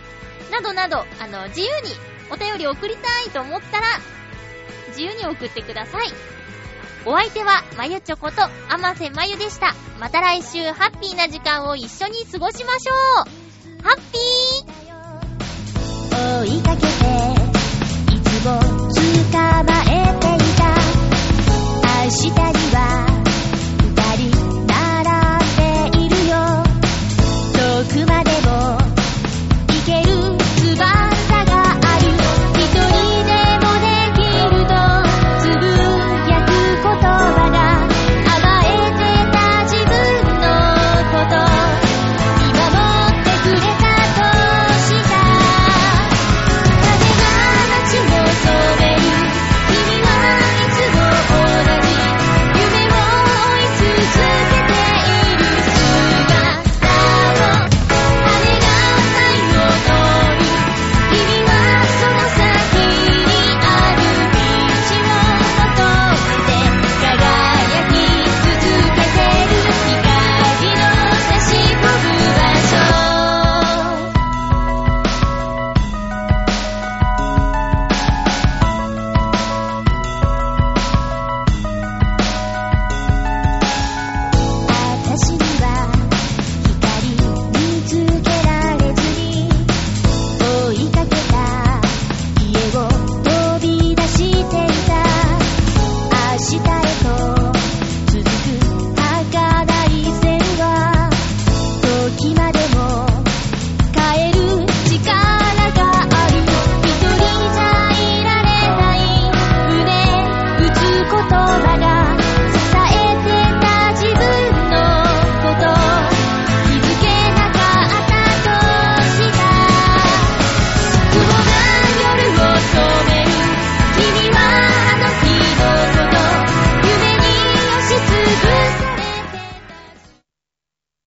[0.52, 1.96] などなど、あの、自由に
[2.32, 3.88] お便り送りたいと思ったら、
[4.90, 6.12] 自由に送ってください。
[7.06, 9.74] お相手は、まゆちょこと、あませまゆでした。
[10.00, 14.82] また来週、ハッピーな時間を一緒に過ごしましょうハッピー
[16.44, 16.88] 追いかけて、
[18.16, 18.81] いつも